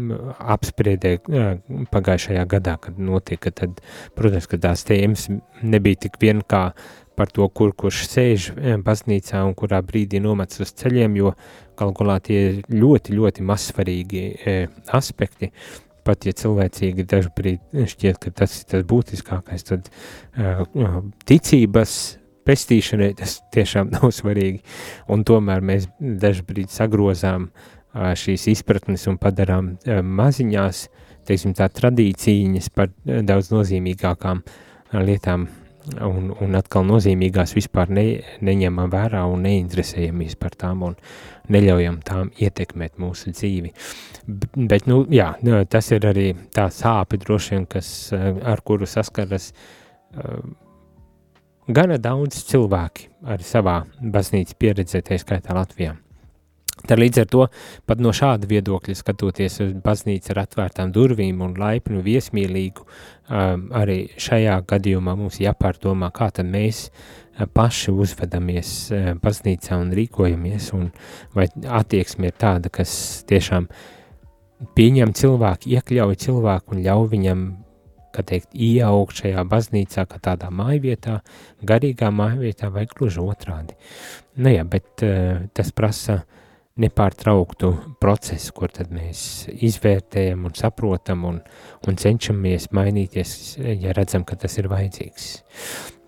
[0.58, 1.52] apspriedē uh,
[1.90, 3.82] pagājušajā gadā, kad notika, tad,
[4.20, 5.32] protams, ka tās tēmas
[5.64, 6.68] nebija tik vien kā
[7.20, 11.34] par to, kur kurš sēž eh, baznīcā un kurā brīdī nomets uz ceļiem, jo
[11.80, 14.56] galu galā tie ir ļoti, ļoti mazsvarīgi e,
[14.96, 15.52] aspekti.
[16.08, 20.56] Pat ja cilvēcīgi dažbrīd šķiet, ka tas ir tas būtiskākais, tad e,
[21.30, 21.98] ticības
[22.48, 24.64] pestīšanai tas tiešām nav svarīgi.
[25.12, 27.52] Un tomēr mēs dažbrīd sagrozām e,
[28.24, 30.88] šīs izpratnes un padarām e, maziņās,
[31.30, 34.42] teiksim tā, tradīcīņas par daudz nozīmīgākām
[35.06, 35.46] lietām
[36.06, 38.06] un, un atkal nozīmīgās vispār ne,
[38.46, 40.98] neņemam vērā un neinteresējamies par tām un
[41.50, 43.74] neļaujam tām ietekmēt mūsu dzīvi.
[44.56, 45.34] Bet, nu, jā,
[45.70, 50.44] tas ir arī tā sāpe droši vien, kas, ar kuru saskaras uh,
[51.68, 55.96] gana daudz cilvēki ar savā baznīcas pieredzē, tā skaitā Latvijā.
[56.88, 57.46] Tad līdz ar to
[57.90, 64.00] pat no šāda viedokļa skatoties uz baznīcu ar atvērtām durvīm un laipnu viesmīlīgu, um, arī
[64.20, 70.90] šajā gadījumā mums jāpārdomā, kā tad mēs uh, paši uzvedamies uh, baznīcā un rīkojamies, un
[71.36, 71.50] vai
[71.82, 72.94] attieksme ir tāda, kas
[73.28, 73.68] tiešām
[74.80, 77.46] pieņem cilvēku, iekļauj cilvēku un ļauj viņam,
[78.16, 81.20] kā teikt, ieaugt šajā baznīcā, kā tādā mājvietā,
[81.68, 83.76] garīgā mājvietā vai gluži otrādi.
[84.40, 86.36] Nu jā, bet uh, tas prasa uh,
[86.80, 91.40] nepārtrauktu procesu, kur tad mēs izvērtējam un saprotam un,
[91.88, 95.30] un cenšamies mainīties, ja redzam, ka tas ir vajadzīgs.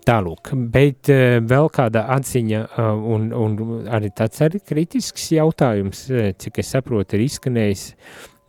[0.02, 6.32] Tālūk, bet uh, vēl kāda atziņa uh, un, un arī tāds arī kritisks jautājums, uh,
[6.34, 7.84] cik es saprotu, ir izskanējis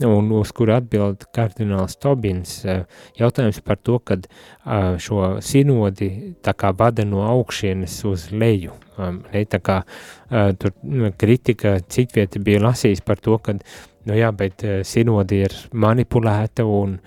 [0.05, 2.61] un uz kuru atbild kardināls Tobins.
[2.65, 2.83] Eh,
[3.19, 8.73] jautājums par to, kad eh, šo sinodi tā kā vada no augšienes uz leju.
[8.97, 13.57] Um, ne, tā kā eh, tur nu, kritika citvieta bija lasījis par to, ka,
[14.05, 16.99] nu jā, bet sinodi ir manipulēta un,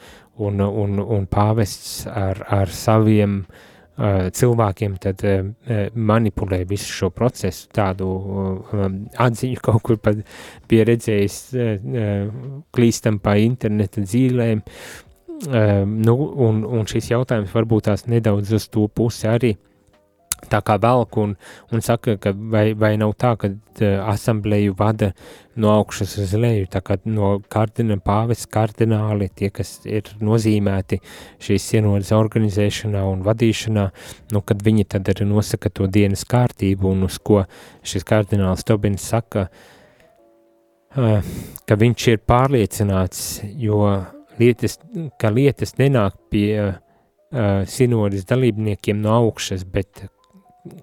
[0.43, 3.65] un, un, un pāvests ar, ar saviem uh,
[3.97, 5.23] cilvēkiem tad
[5.95, 8.09] manipulē visu šo procesu, tādu
[9.25, 10.21] atziņu kaut kur pat
[10.69, 11.39] pieredzējis
[12.77, 14.61] klīstam pa interneta dzīlēm,
[15.87, 16.17] nu,
[16.49, 19.55] un, un šis jautājums varbūt tās nedaudz uz to pusi arī
[20.51, 21.35] tā kā velk un,
[21.73, 25.13] un saka, ka vai, vai nav tā, ka uh, asambleju vada
[25.57, 31.01] no augšas uz leju, tā kā no kardina, pāves kardināli, tie, kas ir nozīmēti
[31.43, 33.87] šīs sienodas organizēšanā un vadīšanā,
[34.35, 37.45] nu, kad viņi tad arī nosaka to dienas kārtību un uz ko
[37.87, 39.49] šis kardināls Tobins saka,
[40.97, 41.33] uh,
[41.67, 43.23] ka viņš ir pārliecināts,
[43.57, 43.87] jo
[44.39, 44.79] lietas,
[45.21, 46.77] ka lietas nenāk pie uh,
[47.65, 50.05] sinodas dalībniekiem no augšas, bet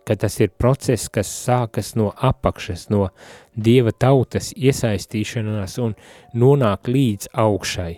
[0.08, 3.10] ka tas ir process, kas sākas no apakšas, no
[3.56, 5.98] dieva tautas iesaistīšanās un
[6.38, 7.92] nonāk līdz augšai.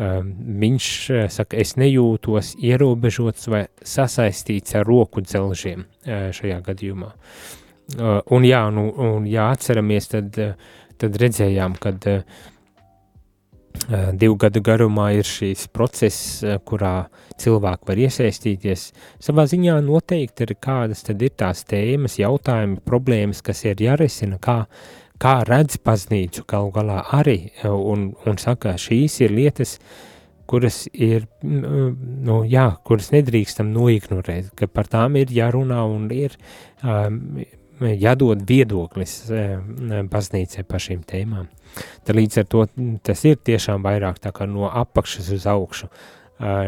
[0.00, 0.30] Um,
[0.62, 7.10] viņš uh, saka, es nejūtos ierobežots vai sasaistīts ar roku dzelžiem uh, šajā gadījumā.
[7.98, 12.49] Uh, un jā, nu, un jā, atceramies, tad, uh, tad redzējām, kad uh, Eh,
[13.88, 17.08] divu gadu garumā ir šīs process, kurā
[17.40, 18.90] cilvēki var iesaistīties.
[19.22, 24.62] Savā ziņā noteikti ir kādas tad ir tās tēmas, jautājumi, problēmas, kas ir jārisina, kā,
[25.20, 29.78] kā redz paznīcu galu galā arī, un, un saka, šīs ir lietas,
[30.50, 36.34] kuras ir, nu, jā, kuras nedrīkstam noignorēt, ka par tām ir jārunā un ir
[36.82, 37.38] um,
[37.80, 39.16] jādod viedoklis
[40.10, 41.48] baznīcai par šīm tēmām.
[42.04, 42.64] Tad līdz ar to
[43.06, 45.88] tas ir tiešām vairāk tā kā no apakšas uz augšu,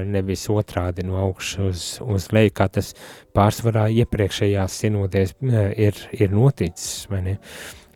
[0.07, 2.92] nevis otrādi no augšas uz, uz leju, kā tas
[3.37, 7.38] pārsvarā iepriekšējās sinodēs ir, ir noticis, vai ne?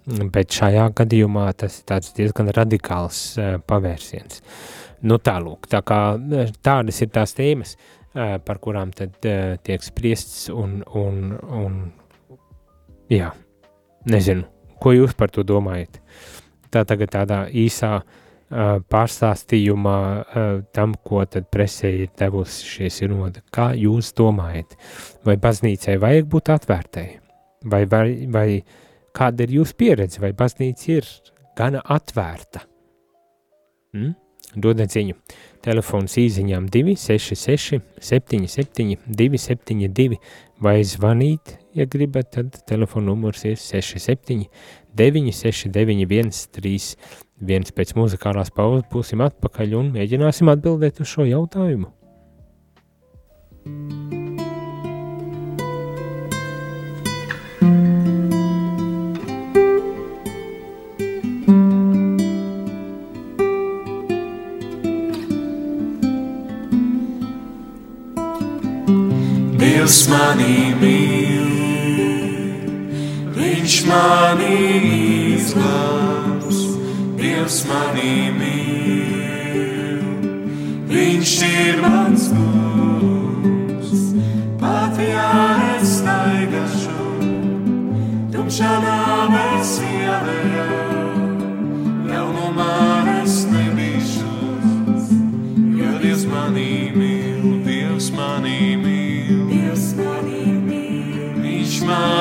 [0.06, 3.20] Bet šajā gadījumā tas ir tāds diezgan radikāls
[3.66, 4.40] pavērsiens.
[5.06, 6.00] Nu tālūk, tā kā
[6.64, 7.74] tādas ir tās tēmas,
[8.14, 9.18] par kurām tad
[9.66, 11.80] tiek spriests un, un, un
[13.12, 13.32] jā,
[14.10, 14.46] nezinu,
[14.82, 16.00] ko jūs par to domājat?
[16.72, 23.44] Tā tagad tādā īsā uh, pārstāstījumā uh, tam, ko tad presē ir devusi šie sinodi.
[23.54, 24.76] Kā jūs domājat?
[25.26, 27.06] Vai baznīcai vajag būt atvērtai?
[27.66, 28.48] Vai, vai, vai
[29.16, 30.20] kāda ir jūsu pieredze?
[30.22, 31.10] Vai baznīca ir
[31.58, 32.66] gana atvērta?
[33.96, 34.14] Hmm?
[34.56, 35.16] Dodiet ziņu.
[35.66, 40.20] Telefons īsiņām 266, 77, 272
[40.62, 44.46] vai zvanīt, ja gribat, tad telefona numurs ir 67,
[44.94, 46.06] 969,
[46.46, 47.74] 131.
[47.76, 51.90] Pēc muzikālās pauzes būsim atpakaļ un mēģināsim atbildēt uz šo jautājumu.
[69.86, 71.50] Dievs manī mīl,
[73.36, 74.56] Viņš manī
[75.36, 76.58] izglābs,
[77.20, 80.02] Dievs manī mīl,
[80.90, 83.94] Viņš ir mans kungs,
[84.58, 85.30] pat ja
[85.76, 87.30] es staigāšu,
[88.34, 90.55] tumšā nāves ielējā,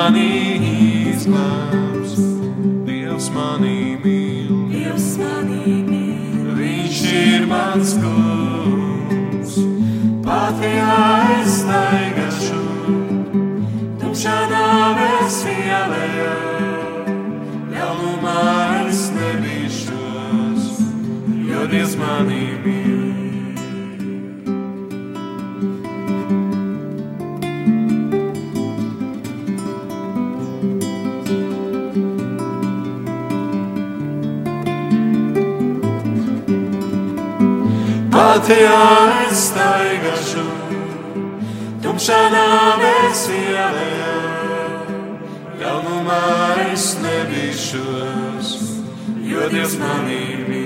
[0.06, 2.12] mani izglābs,
[2.86, 9.56] Dievs mani mīl, Dievs mani mīl, Viņš ir mans kungs.
[10.26, 10.98] Pat ja
[11.40, 12.62] es staigāšu,
[14.02, 16.34] tumšā nāves ielējā,
[17.74, 18.42] ļaunumā
[18.86, 20.70] es nebīšos,
[21.50, 22.95] jo Dievs mani mīl.
[38.36, 38.80] Patijā
[39.24, 40.42] es staigāšu,
[41.80, 44.18] tumšā nāves ielējā,
[45.62, 46.20] ļaunumā
[46.66, 48.54] es nebīšos,
[49.32, 50.65] jo Dievs manī mīl.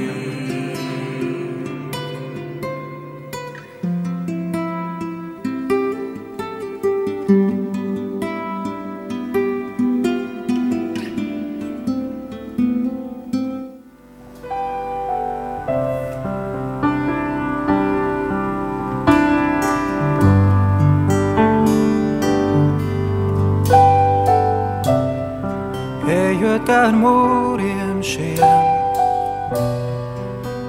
[26.71, 28.39] Ar mūriem šiem,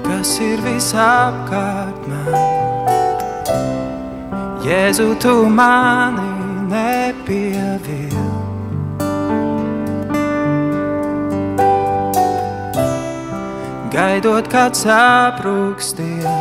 [0.01, 2.35] kas ir visapkārt man.
[4.65, 6.25] Jēzu, tu mani
[6.71, 8.25] nepievīli.
[13.93, 16.35] Gaidot, kad saprūkstie,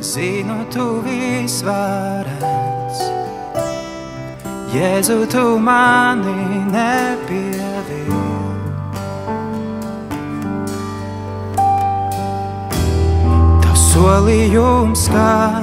[0.00, 3.02] zinu, tu visvarens.
[4.76, 6.36] Jēzu, tu mani
[6.68, 7.19] nepievīli.
[14.00, 15.60] Solījums, ka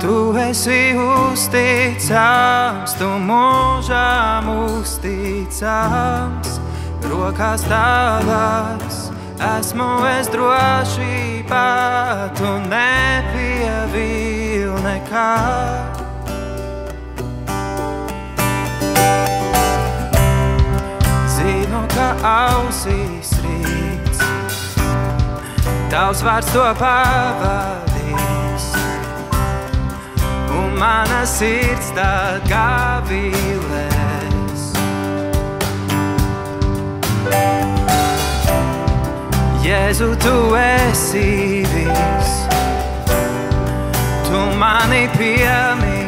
[0.00, 6.56] tu esi uzticams, tu mūžām uzticams,
[7.04, 9.12] rokās tavās.
[9.36, 11.68] Esmu es drošībā,
[12.38, 16.00] tu nepievīli nekad.
[21.36, 23.05] Zinu, ka rīts,
[25.90, 28.64] tavs vārds to pavadīs,
[30.58, 33.94] un mana sirds tad gavilēs.
[39.66, 42.32] Jēzu, tu esi viss,
[44.28, 46.06] tu mani piemini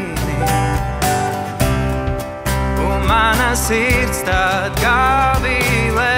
[2.86, 6.17] un mana sirds tad gavilē.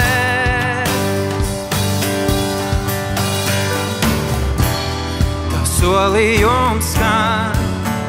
[5.80, 7.56] Solījums skan,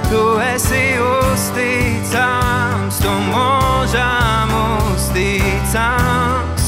[0.10, 4.52] tu esi uzticams, tu mūžām
[4.92, 6.64] uzticams,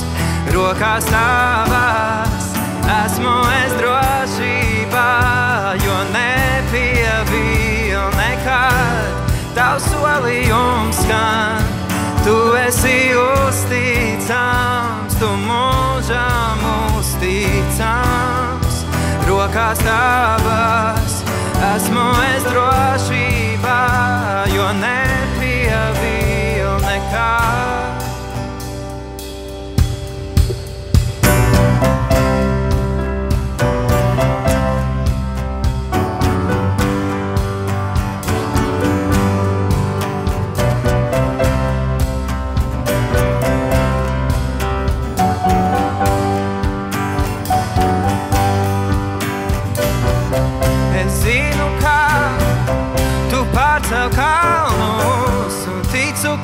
[0.56, 2.48] rokās tavās
[2.94, 5.12] esmu es drošībā,
[5.84, 9.12] jo nepievīl nekad.
[9.58, 11.62] Tavs solījums skan,
[12.24, 12.98] tu esi
[13.28, 16.53] uzticams, tu mūžām.
[19.44, 21.18] Rokās tavas
[21.74, 23.76] esmu es drošībā,
[24.56, 27.83] jo nepievīl nekad.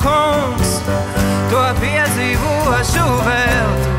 [0.02, 0.80] Kungs,
[1.52, 3.89] to piedzīvošu vēl.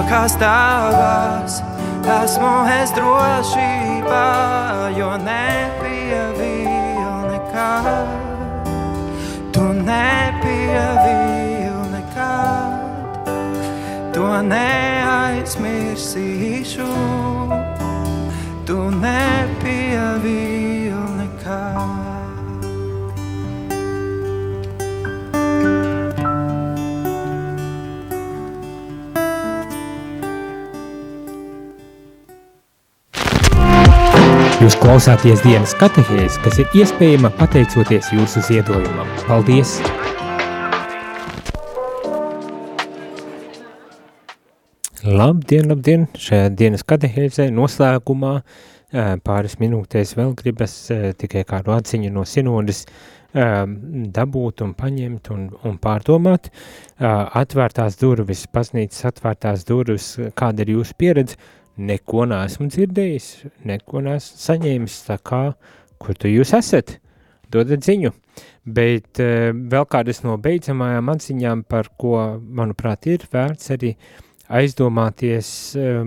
[0.00, 1.60] Rokās tavās
[2.08, 4.24] esmu es drošībā.
[4.96, 8.08] jo nebija vēl nekad.
[9.52, 13.20] Tu nebija vēl nekad,
[14.14, 16.92] to neaizmirsīšu.
[18.66, 20.08] Tu nebija
[34.90, 39.06] klausāties dienas katehēs, kas ir iespējama pateicoties jūsu ziedojumam.
[39.28, 39.76] Paldies!
[45.06, 46.08] Labdien, labdien!
[46.18, 48.32] Šajā dienas katehēzē noslēgumā
[49.22, 50.74] pāris minūtēs vēl gribas
[51.22, 52.82] tikai kādu atziņu no sinodas
[53.30, 56.50] dabūt un paņemt un, un pārdomāt.
[56.98, 61.38] Atvērtās durvis, paznīcas atvērtās durvis, kāda ir jūsu pieredze,
[61.80, 63.28] neko neesmu dzirdējis,
[63.68, 65.42] neko neesmu saņēmis, tā kā,
[66.00, 66.98] kur tu jūs esat,
[67.52, 68.12] dodat ziņu.
[68.64, 73.94] Bet uh, vēl kādas no beidzamajām atziņām, par ko, manuprāt, ir vērts arī
[74.60, 75.50] aizdomāties,
[75.80, 76.04] uh,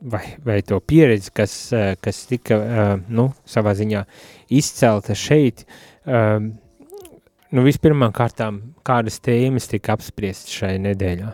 [0.00, 2.58] vai, vai to pieredzi, kas, uh, kas tika,
[3.12, 4.04] nu, savā ziņā
[4.60, 5.66] izcelta šeit,
[7.54, 11.32] nu, vispirmām kārtām, kādas tēmas tika apspriestas šai nedēļā.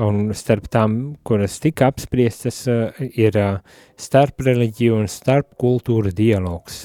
[0.00, 0.96] Un starp tām,
[1.26, 3.58] kuras tika apspriestas, uh, ir uh,
[3.98, 6.84] starp reliģiju un starp kultūra dialogs.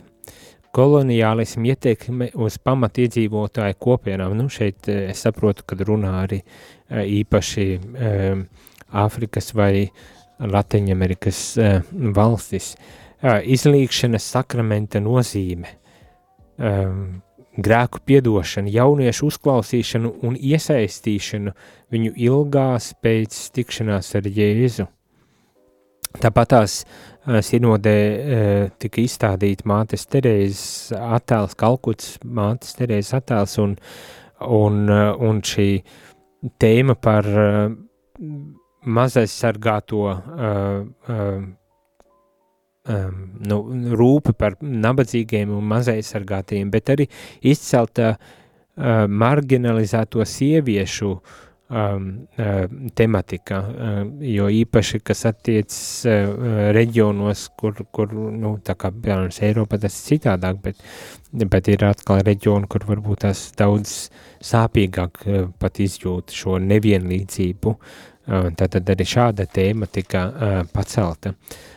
[0.76, 4.34] Koloniālismu ietekme uz pamatiedzīvotāju kopienām.
[4.39, 6.41] Nu, šeit uh, es saprotu, kad runā arī
[6.86, 7.63] īpaši
[8.95, 9.88] Āfrikas vai
[10.38, 11.39] Latviņamerikas
[12.13, 12.76] valstis.
[13.26, 15.71] Izlīgšanas sakramenta nozīme,
[16.61, 17.23] um,
[17.58, 21.53] grēku piedošanu, jauniešu uzklausīšanu un iesaistīšanu
[21.93, 24.88] viņu ilgās pēc tikšanās ar Jēzu.
[26.16, 26.76] Tāpat tās
[27.43, 27.95] sinodē
[28.80, 33.76] tika izstādīta mātes Terēzes attēls, Kalkuts mātes Terēzes attēls un,
[34.47, 35.70] un, un šī
[36.62, 37.28] tēma par
[38.86, 41.43] mazais sargāto uh, uh,
[42.88, 43.61] um, nu,
[43.97, 47.07] rūpi par nabadzīgiem un mazaizsargātiem, bet arī
[47.45, 52.07] izcelta uh, marginalizēto sieviešu um,
[52.38, 52.63] uh,
[52.97, 55.75] tematika, uh, jo īpaši, kas attiec
[56.09, 60.81] uh, reģionos, kur, kur nu, tā kā, piemēram, Eiropa tas ir citādāk, bet,
[61.45, 63.95] bet ir atkal reģioni, kur varbūt tas daudz
[64.45, 71.33] sāpīgāk uh, pat izjūt šo nevienlīdzību, uh, tad arī šāda tēma tika uh, pacelta.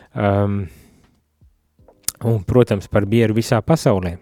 [0.09, 0.63] Um,
[2.23, 4.17] un, protams, par mieru visā pasaulē.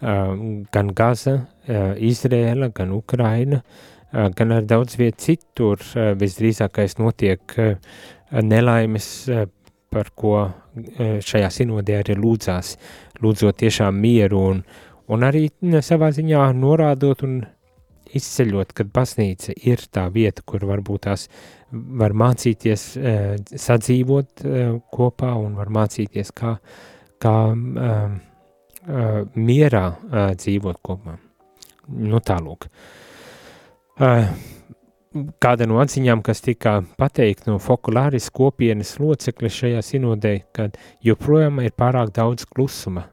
[0.00, 1.36] Gan Gaza,
[2.10, 3.60] Izrēla, gan Ukraina,
[4.10, 5.82] gan ar daudz vietu citur
[6.18, 7.54] visdrīzākais notiek
[8.32, 9.10] nelaimes,
[9.90, 10.34] par ko
[11.26, 12.76] šajā sinodē arī lūdzās,
[13.22, 14.60] lūdzot tiešām mieru un,
[15.10, 15.48] un arī
[15.82, 17.40] savā ziņā norādot un
[18.10, 21.28] izceļot, kad baznīca ir tā vieta, kur varbūt tās
[21.70, 22.86] var mācīties
[23.62, 24.46] sadzīvot
[24.90, 26.88] kopā un var mācīties, kā uh,
[27.20, 28.14] kā uh,
[28.86, 31.18] uh, mierā uh, dzīvot kopā.
[31.90, 32.68] Nu, tālūk.
[34.00, 34.30] Uh,
[35.42, 41.74] kāda no atziņām, kas tika pateikta no Fokulāris kopienas locekļa šajā sinodē, kad joprojām ir
[41.76, 43.08] pārāk daudz klusuma.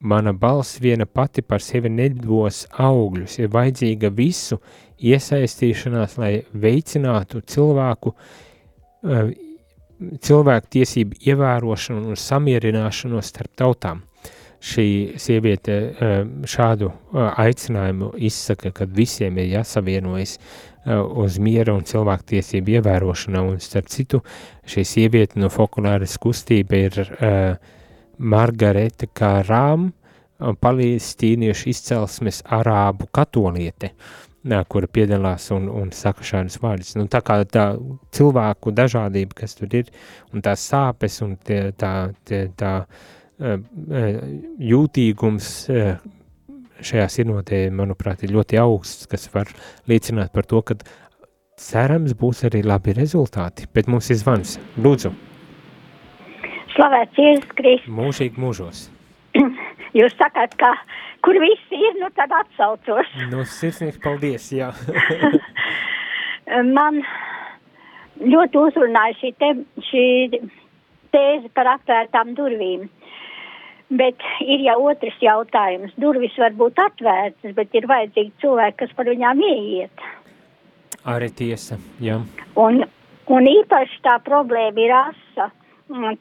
[0.00, 4.56] Mana balss viena pati par sevi nedos augļus, ir vajadzīga visu
[4.96, 9.28] iesaistīšanās, lai veicinātu cilvēku uh,
[10.00, 14.04] cilvēku tiesību ievērošanu un samierināšanos starp tautām.
[14.60, 21.86] Šī sieviete eh, šādu eh, aicinājumu izsaka, kad visiem ir jāsavienojas eh, uz miera un
[21.88, 24.20] cilvēku tiesību ievērošanu, un starp citu,
[24.68, 27.00] šī sieviete no fokulāras kustība ir
[28.20, 29.94] Margarete Karām,
[30.60, 33.92] palestīniešu izcelsmes arābu katoliete.
[33.92, 34.29] Uh,
[34.68, 36.94] kura piedalās un, un saka šādus vārdus.
[36.96, 37.74] Nu, tā kā tā
[38.16, 39.90] cilvēku dažādība, kas tur ir,
[40.32, 42.86] un tās sāpes un tie, tā, tie, tā
[44.70, 45.50] jūtīgums
[46.80, 49.50] šajā sinotē, manuprāt, ir ļoti augsts, kas var
[49.88, 50.76] liecināt par to, ka
[51.60, 53.68] cerams būs arī labi rezultāti.
[53.74, 54.56] Bet mums ir zvans.
[54.80, 55.12] Lūdzu.
[56.76, 57.92] Slavēts Jēzus Kristus.
[57.92, 58.88] Mūžīgi mūžos.
[59.98, 60.74] Jūs sakāt, ka
[61.24, 63.10] kur viss ir, nu tad atsaucos.
[63.32, 64.70] Nu, sirsnīgs paldies, jā.
[66.76, 67.02] Man
[68.20, 69.50] ļoti uzrunāja šī, te,
[69.90, 70.06] šī
[71.14, 72.88] tēze par atvērtām durvīm.
[73.90, 75.94] Bet ir jau otrs jautājums.
[75.98, 80.04] Durvis var būt atvērtas, bet ir vajadzīgi cilvēki, kas par viņām ieiet.
[81.10, 82.20] Arī tiesa, jā.
[82.60, 82.84] Un,
[83.34, 85.48] un īpaši tā problēma ir asa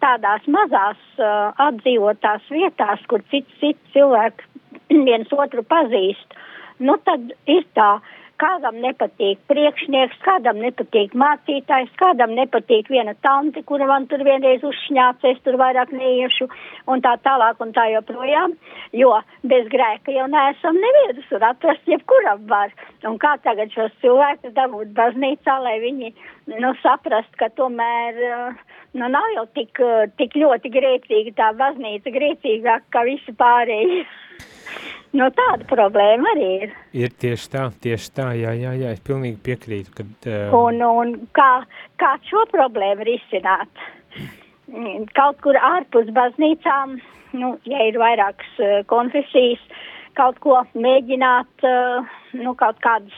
[0.02, 6.38] tādās mazās uh, apdzīvotās vietās, kur cits, cits cilvēki viens otru pazīst,
[6.80, 8.00] nu tad ir tā,
[8.40, 15.34] kādam nepatīk priekšnieks, kādam nepatīk mācītājs, kādam nepatīk viena tante, kura man tur vienreiz uzšņāca,
[15.34, 16.48] es tur vairāk neiešu,
[16.88, 18.56] un tā tālāk un tā joprojām,
[18.96, 19.12] jo
[19.52, 22.72] bez grēka jau neesam nevienus, un atrast jebkuram var.
[23.08, 26.14] Un kā tagad šos cilvēkus dabūt baznīcā, lai viņi,
[26.56, 28.24] nu, saprast, ka tomēr,
[28.98, 29.82] nu, nav jau tik,
[30.18, 34.06] tik ļoti grēcīga tā baznīca, grēcīgāk kā visi pārējie.
[35.10, 36.74] Nu, tāda problēma arī ir.
[36.94, 39.94] Ir tieši tā, tieši tā, jā, jā, jā es pilnīgi piekrītu.
[39.98, 40.54] Kad, uh...
[40.54, 41.64] Un, un kā,
[41.98, 43.82] kā šo problēmu risināt?
[45.18, 47.00] Kaut kur ārpus baznīcām,
[47.42, 49.66] nu, ja ir vairākas uh, konfesijas,
[50.20, 53.18] kaut ko mēģināt, uh, nu, kaut kādas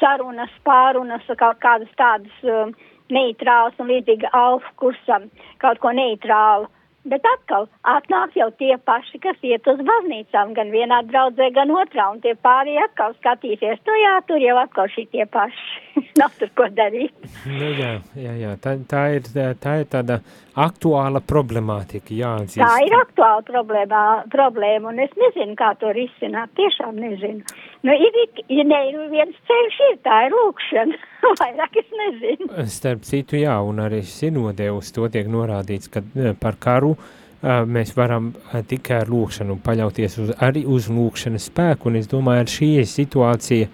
[0.00, 2.72] sarunas, pārunas, kaut kādas tādas uh,
[3.12, 5.30] neitrālas un līdzīgi alfa kursam,
[5.62, 6.70] kaut ko neitrālu
[7.06, 12.08] Bet atkal atnāk jau tie paši, kas iet uz baznīcām, gan vienā draudzē, gan otrā,
[12.10, 15.84] un tie pārējie atkal skatīsies, nu jā, tur jau atkal šī tie paši,
[16.20, 17.14] nav tur ko darīt.
[17.46, 19.30] Nu jā, jā, jā, tā, tā, ir,
[19.62, 20.18] tā ir tāda
[20.58, 22.64] aktuāla problemātika, jāatzīst.
[22.64, 24.02] Tā ir aktuāla problēma,
[24.32, 27.46] problēma, un es nezinu, kā to risināt, tiešām nezinu.
[27.86, 28.16] Nu, ir,
[28.50, 28.78] ja ne,
[29.12, 30.96] viens ceļš ir, tā ir lūkšana,
[31.40, 32.48] vairāk es nezinu.
[32.72, 37.60] Starp citu, jā, un arī sinodē uz to tiek norādīts, ka eh, par karu uh,
[37.62, 42.42] mēs varam uh, tikai ar lūkšanu paļauties uz, arī uz lūkšanas spēku, un es domāju,
[42.42, 43.70] ar šī situācija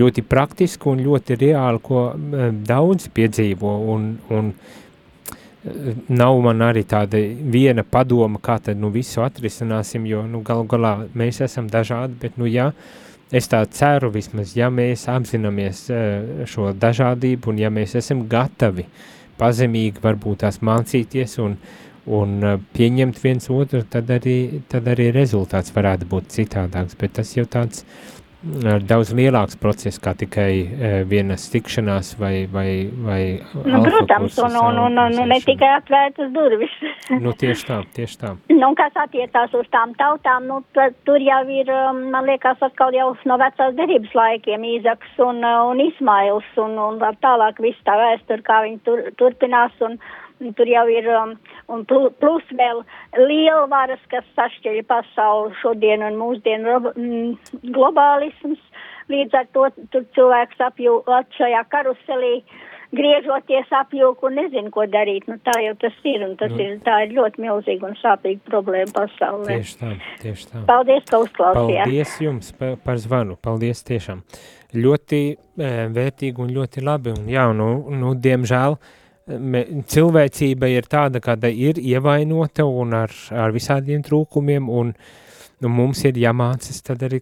[0.00, 2.06] ļoti praktiska un ļoti reāla, ko
[2.64, 4.50] daudz piedzīvo, un, un
[6.08, 7.20] nav man arī tāda
[7.52, 12.40] viena padoma, kā tad nu visu atrisināsim, jo nu galu galā mēs esam dažādi, bet
[12.40, 17.70] nu jā, ja, es tā ceru vismaz, ja mēs apzināmies eh, šo dažādību un ja
[17.72, 18.86] mēs esam gatavi
[19.40, 21.56] pazemīgi varbūt tās mācīties un,
[22.06, 27.36] un eh, pieņemt viens otru, tad arī, tad arī rezultāts varētu būt citādāks, bet tas
[27.36, 33.20] jau tāds uh, daudz lielāks process kā tikai uh, vienas tikšanās vai, vai, vai
[33.66, 36.72] nu, Protams, un, un, un, un, un ne tikai atvērtas durvis.
[37.20, 38.32] nu, tieši tā, tieši tā.
[38.60, 42.96] Nu, kas attiecās uz tām tautām, nu, tad, tur jau ir, um, man liekas, atkal
[42.96, 47.96] jau no vecās derības laikiem Īzaks un, uh, un Ismails un, un tālāk viss tā
[48.00, 50.00] vēstur, kā viņi tur, turpinās un,
[50.40, 51.34] Tur jau ir um,
[51.68, 52.80] un plus vēl
[53.18, 58.62] lielvaras, kas sašķeļ pasauli šodien un mūsdienu mm, globālisms.
[59.10, 62.36] Līdz ar to tur cilvēks apjūt šajā karuselī,
[62.96, 65.26] griežoties apjūku un nezinu, ko darīt.
[65.30, 68.42] Nu, tā jau tas ir, un tas nu, ir, tā ir ļoti milzīga un sāpīga
[68.48, 69.58] problēma pasaulē.
[69.58, 69.90] Tieši tā,
[70.22, 70.62] tieši tā.
[70.70, 71.84] Paldies, ka uzklausījāt.
[71.84, 74.24] Paldies jums par, par zvanu, paldies tiešām.
[74.78, 78.78] Ļoti e, vērtīgi un ļoti labi, un jā, nu, nu diemžēl,
[79.28, 84.92] uh, cilvēcība ir tāda, kāda ir ievainota un ar, ar visādiem trūkumiem, un
[85.60, 87.20] nu, mums ir jāmācas tad arī,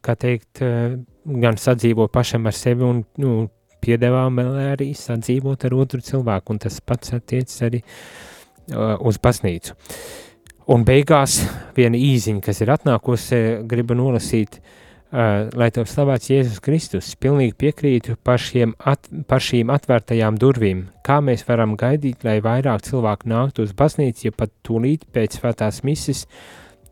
[0.00, 3.48] kā teikt, gan sadzīvot pašam ar sevi un nu,
[3.82, 9.74] piedevām arī sadzīvot ar otru cilvēku, un tas pats attiecas arī uh, uz baznīcu.
[10.70, 11.40] Un beigās
[11.74, 14.81] viena īziņa, kas ir atnākusi, gribu nolasīt Uh,
[15.12, 18.40] lai tev slavēts Jēzus Kristus, pilnīgi piekrītu par,
[18.88, 20.86] at, par šīm atvērtajām durvīm.
[21.04, 25.82] Kā mēs varam gaidīt, lai vairāk cilvēku nāktu uz baznīcu, ja pat tūlīt pēc svētās
[25.84, 26.24] mises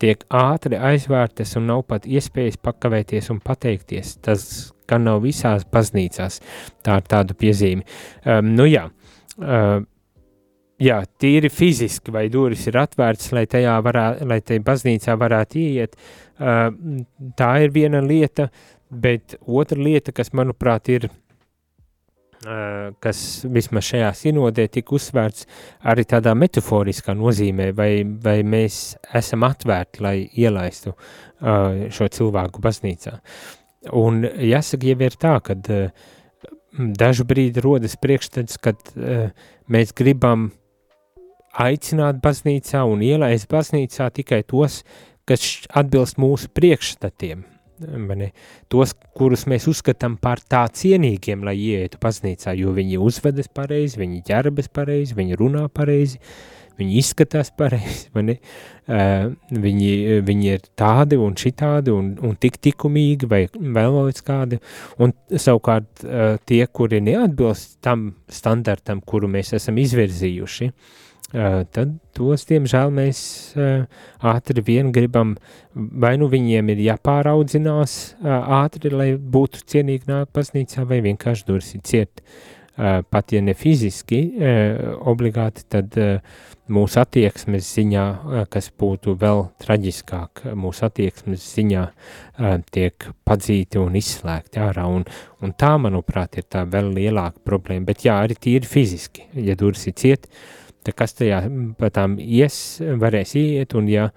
[0.01, 4.17] tiek ātri aizvērtas un nav pat iespējas pakavēties un pateikties.
[4.25, 4.45] Tas
[4.89, 6.41] gan nav visās baznīcās,
[6.85, 7.87] tā ir tāda piezīme.
[8.25, 8.87] Um, nu jā,
[9.41, 9.81] uh,
[10.81, 15.97] jā, tīri fiziski, vai durvis ir atvērtas, lai tajā varētu, lai tajā baznīcā varētu ieiet,
[15.97, 16.69] uh,
[17.39, 18.49] tā ir viena lieta,
[18.91, 23.23] bet otra lieta, kas, manuprāt, ir, uh, kas
[23.53, 25.47] vismaz šajā sinodē tika uzsvērts
[25.93, 27.93] arī tādā metaforiskā nozīmē, vai,
[28.25, 28.81] vai mēs
[29.21, 33.19] esam atvērti, lai ielaistu uh, šo cilvēku baznīcā.
[33.97, 36.09] Un jāsaka, jau ir tā, ka uh,
[37.01, 39.31] dažu brīdi rodas priekšstats, kad uh,
[39.71, 40.51] mēs gribam
[41.59, 44.83] aicināt baznīcā un ielaist baznīcā tikai tos,
[45.29, 45.47] kas
[45.77, 47.43] atbilst mūsu priekšstatiem,
[48.07, 48.31] mani,
[48.73, 54.25] tos, kurus mēs uzskatām par tā cienīgiem, lai ietu baznīcā, jo viņi uzvedas pareizi, viņi
[54.31, 56.21] ģerbas pareizi, viņi runā pareizi,
[56.81, 58.37] viņi izskatās pareizi, mani,
[58.91, 59.93] uh, viņi,
[60.27, 64.61] viņi ir tādi un šitādi un, un tik tikumīgi vai vēl kaut kādi,
[65.01, 70.99] un savukārt uh, tie, kuri neatbilst tam standartam, kuru mēs esam izvirzījuši, uh,
[71.31, 73.21] tad tos, diemžēl, mēs
[74.19, 75.37] ātri vien gribam,
[75.75, 77.99] vai nu viņiem ir jāpāraudzinās
[78.61, 82.25] ātri, lai būtu cienīgi nāk baznīcā, vai vienkārši dursi ciet
[83.11, 84.21] pat ja ne fiziski
[85.11, 85.97] obligāti, tad
[86.71, 88.05] mūsu attieksmes ziņā,
[88.53, 91.85] kas būtu vēl traģiskāk, mūsu attieksmes ziņā
[92.73, 95.05] tiek padzīti un izslēgti ārā, un,
[95.43, 99.89] un tā, manuprāt, ir tā vēl lielāka problēma, bet jā, arī tīri fiziski, ja durvis
[99.91, 100.31] ir ciet,
[100.87, 101.43] tad kas tajā
[101.79, 104.09] pa tām ies, varēs iet, un ja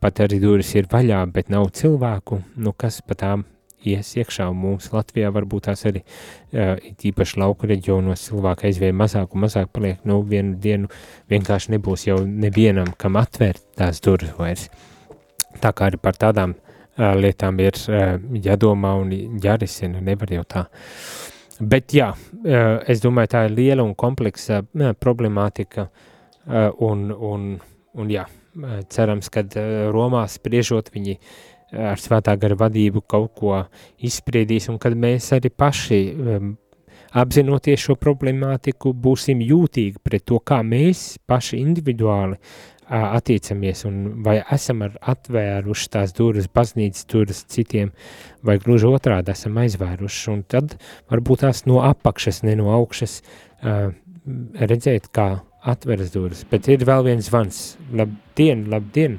[0.00, 3.46] pat arī durvis ir vaļā, bet nav cilvēku, nu kas pa tām
[3.88, 6.02] ies iekšā, un mums Latvijā varbūt tās arī
[7.10, 10.90] īpaši lauku reģionos cilvēki aizvien mazāk un mazāk paliek, nu vienu dienu
[11.30, 14.68] vienkārši nebūs jau nevienam, kam atvērt tās durvis vairs.
[15.60, 16.54] Tā kā arī par tādām
[16.96, 17.78] lietām ir
[18.44, 19.12] jādomā un
[19.42, 20.66] jārisina, nevar jau tā.
[21.60, 22.12] Bet jā,
[22.88, 24.62] es domāju, tā ir liela un kompleksa
[25.00, 25.90] problemātika,
[26.80, 27.50] un, un,
[28.00, 28.24] un jā,
[28.90, 29.54] cerams, kad
[29.92, 33.60] Romā spriežot viņi uh, ar svētā gara vadību kaut ko
[34.02, 36.50] izspriedīs, un kad mēs arī paši um,
[37.16, 44.40] apzinoties šo problemātiku, būsim jūtīgi pret to, kā mēs paši individuāli uh, attiecamies, un vai
[44.54, 47.94] esam atvēruši tās durvis, baznīcas durvis citiem,
[48.46, 50.76] vai gluži otrādi esam aizvēruši, un tad
[51.10, 53.90] varbūt tās no apakšas, ne no augšas uh,
[54.60, 56.44] redzēt, kā atveras durvis.
[56.50, 57.64] Bet ir vēl viens zvans.
[57.92, 59.18] Labdien, labdien!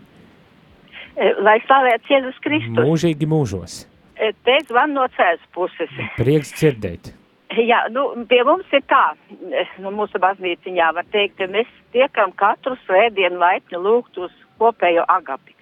[1.22, 2.82] E, lai slavēts Jēzus Kristus.
[2.82, 3.82] Mūžīgi mūžos.
[4.18, 5.92] E, te zvan no cēs puses.
[6.18, 7.12] Prieks dzirdēt.
[7.60, 12.34] Jā, nu, pie mums ir tā, e, nu, mūsu baznīciņā var teikt, ka mēs tiekam
[12.40, 15.54] katru svētdienu laipni lūgt uz kopējo agapi.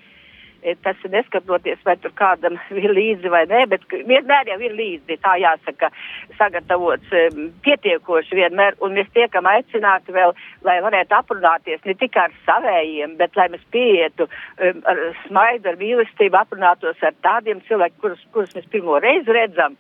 [0.62, 5.16] E, tas neskatoties, vai tur kādam ir līdzi vai nē, bet vienmēr jau ir līdzi,
[5.24, 5.88] tā jāsaka,
[6.36, 7.22] sagatavots e,
[7.64, 10.36] pietiekoši vienmēr, un mēs tiekam aicināti vēl,
[10.68, 15.80] lai varētu aprunāties ne tikai ar savējiem, bet lai mēs pieietu e, ar smaidu, ar
[15.80, 19.80] mīlestību, aprunātos ar tādiem cilvēkiem, kurus, kurus mēs pirmo reizi redzam,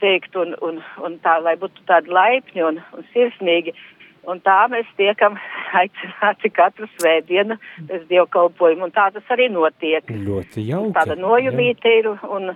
[0.00, 3.76] teikt, un, un, un tā, lai būtu tādi laipni un, un sirsnīgi.
[4.28, 5.38] Un tā mēs tiekam
[5.80, 7.56] aicināti katru svētdienu
[7.88, 10.04] pēc dievkalpojumu, un tā tas arī notiek.
[10.08, 10.96] Ļoti jauki.
[10.98, 12.50] Tāda nojumīte ir, un,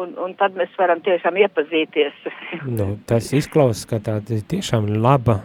[0.00, 2.22] un, un tad mēs varam tiešām iepazīties.
[2.60, 5.40] Nu, tas izklausās, ka tā tiešām laba,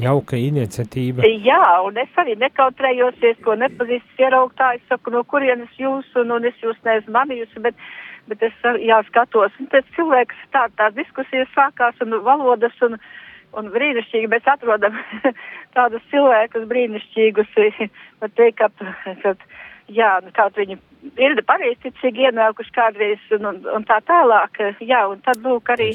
[0.00, 1.24] jauka iniciatīva.
[1.44, 6.48] Jā, un es arī nekautrējosies, ko nepazīstas ieraugt, es saku, no kurienes jūs, un, un
[6.48, 7.78] es jūs neesmu manījusi, bet
[8.30, 8.54] bet es
[8.86, 12.98] jāskatos, un pēc cilvēks tā, tās diskusijas sākās, un valodas, un,
[13.58, 14.96] un brīnišķīgi mēs atrodam
[15.76, 17.54] tādus cilvēkus brīnišķīgus,
[18.22, 19.34] var teikt, ka,
[19.92, 20.78] jā, nu, kaut viņi
[21.20, 25.92] ir pareizticīgi ienākuši kādreiz un, un, un tā tālāk, jā, un tad lūk arī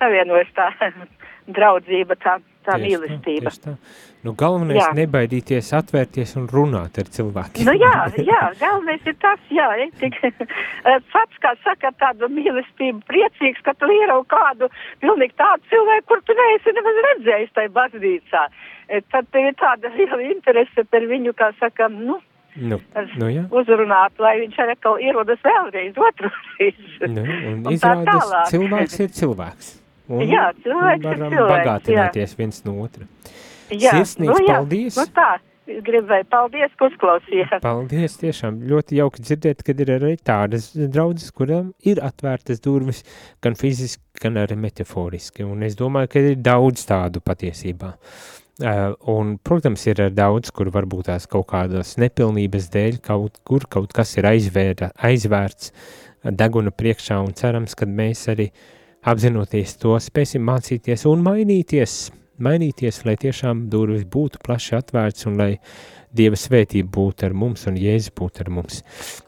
[0.00, 0.70] savienojas tā
[1.50, 3.52] draudzība, tā, tā tieši mīlestība.
[3.52, 4.12] Tā, tā.
[4.24, 4.86] Nu, galvenais jā.
[4.96, 7.66] nebaidīties, atvērties un runāt ar cilvēkiem.
[7.68, 7.92] Nu, jā,
[8.24, 9.66] jā, galvenais ir tas, jā,
[10.00, 10.16] tik
[11.12, 14.70] pats, kā saka, tādu mīlestību priecīgs, ka tu ieraugi kādu
[15.04, 18.46] pilnīgi tādu cilvēku, kur tu neesi nemaz redzējis tai baznīcā.
[18.88, 22.20] E, tad tev ir tāda liela interese par viņu, kā saka, nu,
[22.54, 22.76] Nu,
[23.18, 23.40] nu, jā.
[23.50, 27.08] uzrunāt, lai viņš arī atkal ierodas vēlreiz, otru reizi.
[27.10, 29.72] Nu, un, un izrādās, cilvēks ir cilvēks.
[30.12, 31.50] Un jā, cilvēks ir cilvēks.
[31.54, 32.38] bagātināties jā.
[32.38, 33.08] viens no otra.
[33.72, 34.98] Jā, Sirsnīgs nu, jā, paldies!
[35.00, 35.28] Nu tā,
[35.70, 37.56] es gribēju paldies, ka uzklausījāt.
[37.64, 43.00] Paldies, tiešām ļoti jauki dzirdēt, kad ir arī tādas draudzes, kurām ir atvērtas durvis
[43.44, 45.46] gan fiziski, gan arī metaforiski.
[45.48, 47.94] Un es domāju, ka ir daudz tādu patiesībā.
[48.62, 53.90] Uh, un, protams, ir daudz, kur varbūt tās kaut kādas nepilnības dēļ kaut kur kaut
[53.96, 55.72] kas ir aizvēra, aizvērts
[56.22, 58.52] deguna priekšā un cerams, ka mēs arī
[59.04, 61.96] apzinoties to spēsim mācīties un mainīties,
[62.44, 65.52] mainīties, lai tiešām durvis būtu plaši atvērts un lai
[66.14, 68.84] Dieva svētība būtu ar mums un Jēzus būtu ar mums.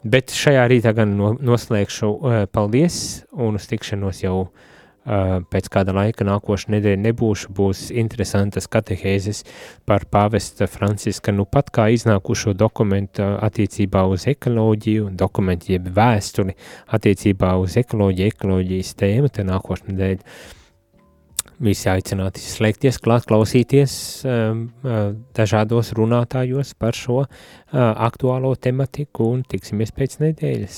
[0.07, 4.67] Bet šajā rītā gan no, noslēgšu uh, paldies un uz tikšanos jau uh,
[5.07, 9.43] pēc kāda laika nākošu nedēļu nebūšu, būs interesantas katehēzes
[9.87, 16.57] par pāvesta Franciska nu pat kā iznākušo dokumentu attiecībā uz ekoloģiju, dokumentu jeb vēstuli
[16.97, 20.55] attiecībā uz ekoloģiju, ekoloģijas tēmu, te nākošu nedēļu
[21.57, 23.93] Visi aicināti slēgties, klāt, klausīties
[24.29, 27.23] um, uh, dažādos runātājos par šo
[27.73, 30.77] aktuālo tematiku un tiksimies pēc nedēļas.